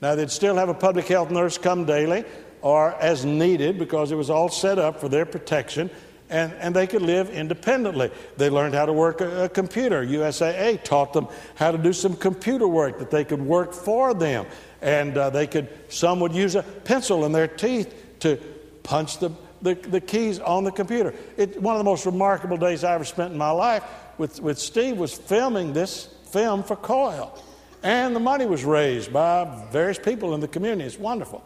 Now, 0.00 0.14
they'd 0.14 0.30
still 0.30 0.56
have 0.56 0.70
a 0.70 0.74
public 0.74 1.06
health 1.06 1.30
nurse 1.30 1.58
come 1.58 1.84
daily 1.84 2.24
or 2.62 2.94
as 2.94 3.24
needed 3.24 3.78
because 3.78 4.10
it 4.10 4.16
was 4.16 4.30
all 4.30 4.48
set 4.48 4.78
up 4.78 5.00
for 5.00 5.08
their 5.08 5.26
protection, 5.26 5.90
and, 6.30 6.52
and 6.54 6.74
they 6.74 6.86
could 6.86 7.02
live 7.02 7.28
independently. 7.30 8.10
They 8.38 8.48
learned 8.48 8.74
how 8.74 8.86
to 8.86 8.92
work 8.92 9.20
a, 9.20 9.44
a 9.44 9.48
computer. 9.50 10.04
USAA 10.04 10.82
taught 10.82 11.12
them 11.12 11.28
how 11.56 11.72
to 11.72 11.78
do 11.78 11.92
some 11.92 12.16
computer 12.16 12.66
work 12.66 12.98
that 12.98 13.10
they 13.10 13.24
could 13.24 13.42
work 13.42 13.74
for 13.74 14.14
them. 14.14 14.46
And 14.80 15.16
uh, 15.16 15.30
they 15.30 15.46
could, 15.46 15.68
some 15.88 16.20
would 16.20 16.34
use 16.34 16.54
a 16.54 16.62
pencil 16.62 17.24
in 17.24 17.32
their 17.32 17.48
teeth 17.48 18.05
to 18.20 18.36
punch 18.82 19.18
the, 19.18 19.30
the, 19.62 19.74
the 19.74 20.00
keys 20.00 20.38
on 20.38 20.64
the 20.64 20.72
computer. 20.72 21.14
It, 21.36 21.60
one 21.60 21.74
of 21.74 21.80
the 21.80 21.84
most 21.84 22.06
remarkable 22.06 22.56
days 22.56 22.84
I 22.84 22.94
ever 22.94 23.04
spent 23.04 23.32
in 23.32 23.38
my 23.38 23.50
life 23.50 23.84
with, 24.18 24.40
with 24.40 24.58
Steve 24.58 24.96
was 24.96 25.14
filming 25.14 25.72
this 25.72 26.08
film 26.30 26.62
for 26.62 26.76
Coil. 26.76 27.36
And 27.82 28.16
the 28.16 28.20
money 28.20 28.46
was 28.46 28.64
raised 28.64 29.12
by 29.12 29.66
various 29.70 29.98
people 29.98 30.34
in 30.34 30.40
the 30.40 30.48
community. 30.48 30.84
It's 30.84 30.98
wonderful. 30.98 31.44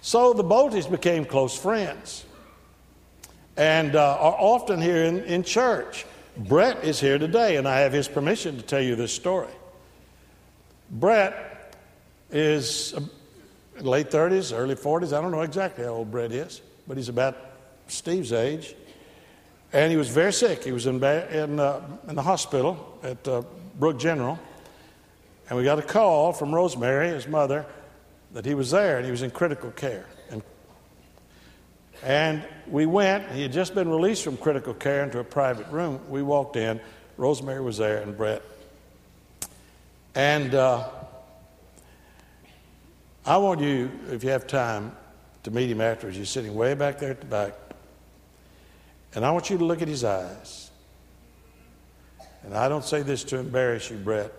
So 0.00 0.32
the 0.32 0.44
Boltes 0.44 0.88
became 0.88 1.24
close 1.24 1.58
friends 1.58 2.24
and 3.56 3.96
uh, 3.96 4.18
are 4.20 4.36
often 4.38 4.80
here 4.80 5.04
in, 5.04 5.24
in 5.24 5.42
church. 5.42 6.04
Brett 6.36 6.84
is 6.84 7.00
here 7.00 7.18
today, 7.18 7.56
and 7.56 7.66
I 7.66 7.80
have 7.80 7.92
his 7.92 8.08
permission 8.08 8.56
to 8.58 8.62
tell 8.62 8.82
you 8.82 8.94
this 8.94 9.12
story. 9.12 9.52
Brett 10.90 11.74
is 12.30 12.94
late 13.80 14.10
30s, 14.10 14.56
early 14.56 14.74
40s. 14.74 15.16
I 15.16 15.20
don't 15.20 15.30
know 15.30 15.42
exactly 15.42 15.84
how 15.84 15.90
old 15.90 16.10
Brett 16.10 16.32
is, 16.32 16.60
but 16.86 16.96
he's 16.96 17.08
about 17.08 17.36
Steve's 17.88 18.32
age. 18.32 18.74
And 19.72 19.90
he 19.90 19.96
was 19.96 20.08
very 20.08 20.32
sick. 20.32 20.64
He 20.64 20.72
was 20.72 20.86
in, 20.86 21.02
in, 21.02 21.60
uh, 21.60 21.80
in 22.08 22.14
the 22.14 22.22
hospital 22.22 22.98
at 23.02 23.26
uh, 23.28 23.42
Brooke 23.78 23.98
General. 23.98 24.38
And 25.48 25.58
we 25.58 25.64
got 25.64 25.78
a 25.78 25.82
call 25.82 26.32
from 26.32 26.54
Rosemary, 26.54 27.08
his 27.08 27.28
mother, 27.28 27.66
that 28.32 28.44
he 28.44 28.54
was 28.54 28.70
there 28.70 28.96
and 28.96 29.04
he 29.04 29.10
was 29.10 29.22
in 29.22 29.30
critical 29.30 29.70
care. 29.70 30.06
And 30.30 30.42
And 32.02 32.42
we 32.68 32.86
went, 32.86 33.30
he 33.32 33.42
had 33.42 33.52
just 33.52 33.74
been 33.74 33.88
released 33.88 34.24
from 34.24 34.36
critical 34.36 34.74
care 34.74 35.04
into 35.04 35.18
a 35.18 35.24
private 35.24 35.68
room. 35.68 36.00
We 36.08 36.22
walked 36.22 36.56
in, 36.56 36.80
Rosemary 37.16 37.60
was 37.60 37.78
there, 37.78 37.98
and 37.98 38.16
Brett. 38.16 38.42
And 40.14 40.54
uh, 40.54 40.88
I 43.26 43.38
want 43.38 43.60
you, 43.60 43.90
if 44.10 44.22
you 44.22 44.30
have 44.30 44.46
time, 44.46 44.92
to 45.42 45.50
meet 45.50 45.70
him 45.70 45.80
afterwards. 45.80 46.16
He's 46.16 46.30
sitting 46.30 46.54
way 46.54 46.74
back 46.74 46.98
there 46.98 47.10
at 47.10 47.20
the 47.20 47.26
back. 47.26 47.54
And 49.14 49.24
I 49.24 49.30
want 49.32 49.50
you 49.50 49.58
to 49.58 49.64
look 49.64 49.82
at 49.82 49.88
his 49.88 50.04
eyes. 50.04 50.70
And 52.44 52.54
I 52.54 52.68
don't 52.68 52.84
say 52.84 53.02
this 53.02 53.24
to 53.24 53.38
embarrass 53.38 53.90
you, 53.90 53.96
Brett, 53.96 54.32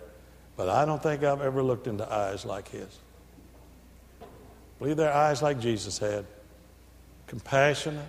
but 0.55 0.69
I 0.69 0.85
don't 0.85 1.03
think 1.03 1.23
I've 1.23 1.41
ever 1.41 1.61
looked 1.61 1.87
into 1.87 2.09
eyes 2.11 2.45
like 2.45 2.69
his. 2.69 2.87
Believe 4.79 4.95
they're 4.95 5.13
eyes 5.13 5.41
like 5.41 5.59
Jesus 5.59 5.97
had 5.97 6.25
compassionate, 7.27 8.05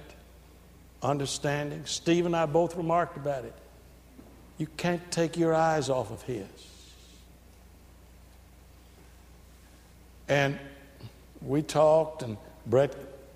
understanding. 1.03 1.85
Steve 1.87 2.25
and 2.25 2.37
I 2.37 2.47
both 2.47 2.77
remarked 2.77 3.17
about 3.17 3.45
it. 3.45 3.55
You 4.59 4.69
can't 4.77 5.11
take 5.11 5.37
your 5.37 5.55
eyes 5.55 5.91
off 5.91 6.13
of 6.13 6.23
his. 6.23 6.47
And 10.29 10.59
we 11.41 11.63
talked, 11.63 12.23
and 12.23 12.37
Brett 12.67 12.95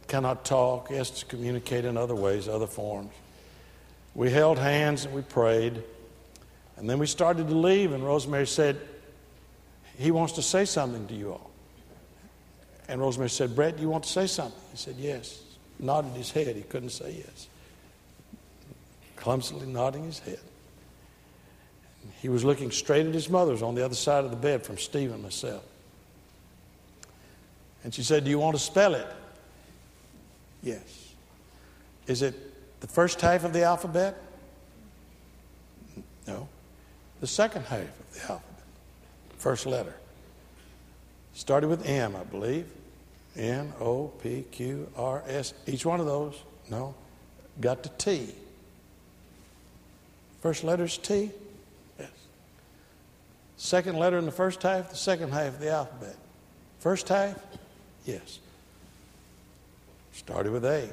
cannot 0.08 0.44
talk. 0.44 0.88
He 0.88 0.96
has 0.96 1.10
to 1.10 1.26
communicate 1.26 1.84
in 1.84 1.96
other 1.96 2.14
ways, 2.14 2.48
other 2.48 2.66
forms. 2.66 3.12
We 4.14 4.30
held 4.30 4.58
hands 4.58 5.04
and 5.06 5.14
we 5.14 5.22
prayed. 5.22 5.82
And 6.76 6.88
then 6.88 6.98
we 6.98 7.06
started 7.06 7.48
to 7.48 7.54
leave, 7.54 7.92
and 7.92 8.04
Rosemary 8.04 8.46
said, 8.46 8.80
He 9.96 10.10
wants 10.10 10.34
to 10.34 10.42
say 10.42 10.64
something 10.64 11.06
to 11.06 11.14
you 11.14 11.32
all. 11.32 11.50
And 12.88 13.00
Rosemary 13.00 13.30
said, 13.30 13.54
Brett, 13.54 13.76
do 13.76 13.82
you 13.82 13.88
want 13.88 14.04
to 14.04 14.10
say 14.10 14.26
something? 14.26 14.60
He 14.70 14.76
said, 14.76 14.96
Yes. 14.98 15.40
Nodded 15.78 16.12
his 16.12 16.30
head. 16.30 16.54
He 16.54 16.62
couldn't 16.62 16.90
say 16.90 17.24
yes. 17.26 17.48
Clumsily 19.16 19.66
nodding 19.66 20.04
his 20.04 20.18
head. 20.18 20.40
He 22.20 22.28
was 22.28 22.44
looking 22.44 22.70
straight 22.70 23.06
at 23.06 23.14
his 23.14 23.28
mother's 23.28 23.62
on 23.62 23.74
the 23.74 23.84
other 23.84 23.94
side 23.94 24.24
of 24.24 24.30
the 24.30 24.36
bed 24.36 24.64
from 24.64 24.78
Steve 24.78 25.12
and 25.12 25.22
myself. 25.22 25.64
And 27.84 27.94
she 27.94 28.02
said, 28.02 28.24
Do 28.24 28.30
you 28.30 28.38
want 28.38 28.56
to 28.56 28.62
spell 28.62 28.94
it? 28.94 29.06
Yes. 30.62 31.14
Is 32.06 32.22
it 32.22 32.80
the 32.80 32.86
first 32.86 33.20
half 33.20 33.44
of 33.44 33.52
the 33.52 33.62
alphabet? 33.62 34.16
No. 36.26 36.48
The 37.20 37.26
second 37.26 37.62
half 37.62 37.80
of 37.80 38.14
the 38.14 38.20
alphabet. 38.32 38.64
First 39.36 39.66
letter. 39.66 39.94
Started 41.34 41.68
with 41.68 41.86
M, 41.86 42.14
I 42.14 42.24
believe. 42.24 42.66
N, 43.36 43.72
O, 43.80 44.08
P, 44.08 44.44
Q, 44.50 44.88
R, 44.96 45.22
S. 45.26 45.54
Each 45.66 45.86
one 45.86 46.00
of 46.00 46.06
those? 46.06 46.34
No. 46.70 46.94
Got 47.60 47.82
to 47.84 47.88
T. 47.90 48.34
First 50.40 50.64
letter's 50.64 50.98
T? 50.98 51.30
Yes. 51.98 52.10
Second 53.56 53.96
letter 53.96 54.18
in 54.18 54.26
the 54.26 54.32
first 54.32 54.62
half, 54.62 54.90
the 54.90 54.96
second 54.96 55.32
half 55.32 55.54
of 55.54 55.60
the 55.60 55.70
alphabet. 55.70 56.16
First 56.80 57.08
half? 57.08 57.36
Yes. 58.04 58.38
Started 60.12 60.52
with 60.52 60.64
A. 60.64 60.88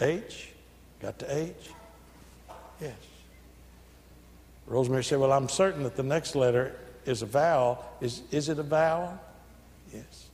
H? 0.00 0.50
Got 1.00 1.18
to 1.20 1.36
H? 1.36 1.54
Yes. 2.80 2.94
Rosemary 4.66 5.04
said, 5.04 5.18
Well, 5.18 5.32
I'm 5.32 5.48
certain 5.48 5.82
that 5.84 5.96
the 5.96 6.02
next 6.02 6.34
letter 6.34 6.74
is 7.06 7.22
a 7.22 7.26
vowel. 7.26 7.84
Is, 8.00 8.22
is 8.30 8.48
it 8.48 8.58
a 8.58 8.62
vowel? 8.62 9.18
Yes. 9.92 10.28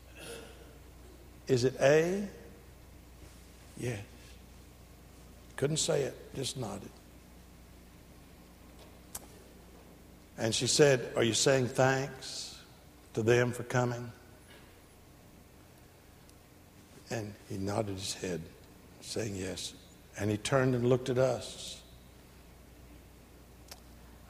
Is 1.47 1.65
it 1.65 1.77
A? 1.81 2.27
Yes. 3.79 4.01
Couldn't 5.57 5.77
say 5.77 6.03
it, 6.03 6.35
just 6.35 6.57
nodded. 6.57 6.91
And 10.37 10.55
she 10.55 10.67
said, 10.67 11.13
Are 11.17 11.23
you 11.23 11.35
saying 11.35 11.69
thanks 11.69 12.59
to 13.15 13.23
them 13.23 13.53
for 13.53 13.63
coming? 13.63 14.11
And 17.15 17.33
he 17.49 17.59
nodded 17.59 17.95
his 17.95 18.15
head, 18.15 18.41
saying 19.01 19.37
yes. 19.37 19.75
And 20.19 20.29
he 20.29 20.37
turned 20.37 20.75
and 20.75 20.89
looked 20.89 21.11
at 21.11 21.19
us. 21.19 21.81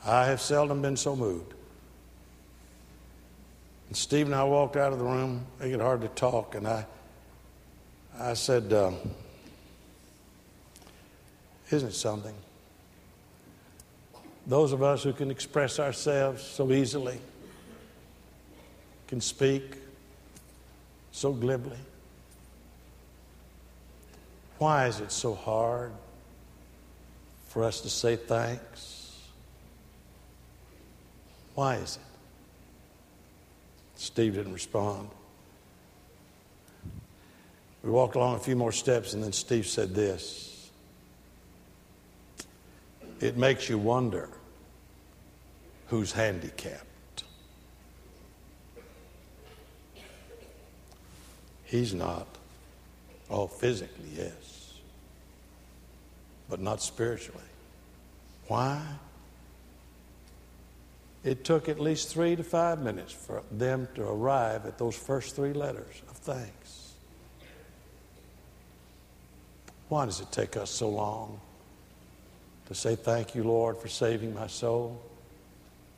I 0.04 0.26
have 0.26 0.38
seldom 0.38 0.82
been 0.82 0.98
so 0.98 1.16
moved. 1.16 1.54
And 3.88 3.96
Steve 3.96 4.26
and 4.26 4.34
I 4.34 4.44
walked 4.44 4.76
out 4.76 4.92
of 4.92 4.98
the 4.98 5.04
room. 5.04 5.46
It 5.62 5.70
got 5.70 5.80
hard 5.80 6.02
to 6.02 6.08
talk. 6.08 6.56
And 6.56 6.68
I, 6.68 6.84
I 8.18 8.34
said, 8.34 8.70
uh, 8.70 8.92
Isn't 11.70 11.88
it 11.88 11.94
something? 11.94 12.34
Those 14.46 14.72
of 14.72 14.82
us 14.82 15.02
who 15.02 15.14
can 15.14 15.30
express 15.30 15.80
ourselves 15.80 16.42
so 16.42 16.70
easily, 16.70 17.18
can 19.06 19.22
speak 19.22 19.76
so 21.12 21.32
glibly. 21.32 21.78
Why 24.58 24.86
is 24.86 25.00
it 25.00 25.10
so 25.10 25.34
hard 25.34 25.92
for 27.48 27.64
us 27.64 27.80
to 27.80 27.90
say 27.90 28.16
thanks? 28.16 29.20
Why 31.54 31.76
is 31.76 31.96
it? 31.96 32.02
Steve 33.96 34.34
didn't 34.34 34.52
respond. 34.52 35.08
We 37.82 37.90
walked 37.90 38.16
along 38.16 38.36
a 38.36 38.38
few 38.38 38.56
more 38.56 38.72
steps, 38.72 39.12
and 39.12 39.22
then 39.22 39.32
Steve 39.32 39.66
said 39.66 39.94
this 39.94 40.70
It 43.20 43.36
makes 43.36 43.68
you 43.68 43.78
wonder 43.78 44.28
who's 45.88 46.12
handicapped. 46.12 47.24
He's 51.64 51.92
not. 51.92 52.33
Oh, 53.30 53.46
physically, 53.46 54.10
yes, 54.16 54.74
but 56.48 56.60
not 56.60 56.82
spiritually. 56.82 57.40
Why? 58.48 58.82
It 61.24 61.42
took 61.42 61.70
at 61.70 61.80
least 61.80 62.10
three 62.10 62.36
to 62.36 62.44
five 62.44 62.82
minutes 62.82 63.12
for 63.12 63.42
them 63.50 63.88
to 63.94 64.02
arrive 64.02 64.66
at 64.66 64.76
those 64.76 64.94
first 64.94 65.34
three 65.34 65.54
letters 65.54 66.02
of 66.10 66.16
thanks. 66.18 66.92
Why 69.88 70.04
does 70.04 70.20
it 70.20 70.30
take 70.30 70.56
us 70.56 70.70
so 70.70 70.90
long 70.90 71.40
to 72.66 72.74
say, 72.74 72.94
Thank 72.94 73.34
you, 73.34 73.42
Lord, 73.42 73.78
for 73.78 73.88
saving 73.88 74.34
my 74.34 74.48
soul? 74.48 75.00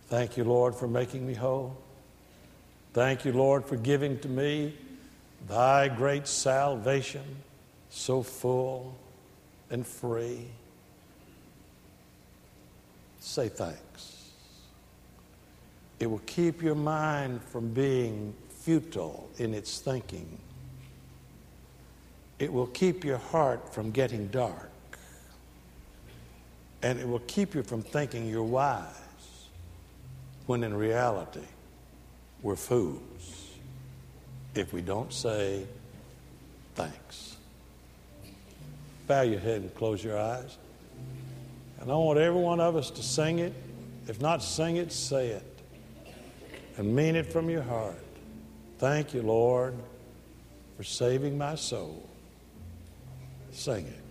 Thank 0.09 0.37
you, 0.37 0.45
Lord, 0.45 0.77
for 0.77 0.87
making 0.87 1.27
me 1.27 1.35
whole. 1.35 1.77
Thank 2.93 3.24
you, 3.24 3.33
Lord, 3.33 3.64
for 3.64 3.77
giving 3.77 4.18
to 4.20 4.29
me 4.29 4.74
thy 5.49 5.88
great 5.88 6.26
salvation, 6.26 7.24
so 7.90 8.22
full 8.22 8.97
and 9.70 9.86
free. 9.86 10.47
Say 13.20 13.49
thanks. 13.49 14.30
It 15.99 16.07
will 16.07 16.22
keep 16.26 16.62
your 16.62 16.74
mind 16.74 17.42
from 17.42 17.68
being 17.70 18.34
futile 18.51 19.28
in 19.38 19.55
its 19.55 19.78
thinking. 19.78 20.38
It 22.38 22.53
will 22.53 22.66
keep 22.66 23.05
your 23.05 23.18
heart 23.18 23.72
from 23.72 23.90
getting 23.90 24.28
dark. 24.28 24.70
And 26.82 27.01
it 27.01 27.09
will 27.09 27.22
keep 27.26 27.55
you 27.55 27.62
from 27.62 27.82
thinking 27.82 28.28
you're 28.28 28.42
wise 28.42 28.86
when 30.47 30.62
in 30.62 30.74
reality 30.74 31.40
we're 32.42 32.57
fools 32.57 33.45
if 34.57 34.72
we 34.72 34.80
don't 34.80 35.12
say 35.12 35.64
thanks. 36.74 37.36
Bow 39.07 39.22
your 39.22 39.40
head 39.40 39.62
and 39.62 39.74
close 39.74 40.02
your 40.02 40.18
eyes. 40.18 40.57
And 41.80 41.90
I 41.90 41.94
want 41.94 42.18
every 42.18 42.40
one 42.40 42.61
of 42.61 42.76
us 42.76 42.90
to 42.90 43.02
sing 43.02 43.38
it. 43.38 43.52
If 44.09 44.20
not 44.20 44.42
sing 44.42 44.76
it, 44.76 44.92
say 44.92 45.28
it 45.28 45.57
and 46.76 46.94
mean 46.94 47.16
it 47.16 47.32
from 47.32 47.48
your 47.48 47.62
heart. 47.62 48.02
Thank 48.78 49.14
you, 49.14 49.22
Lord, 49.22 49.74
for 50.76 50.84
saving 50.84 51.38
my 51.38 51.54
soul. 51.54 52.07
Sing 53.52 53.86
it. 53.86 54.05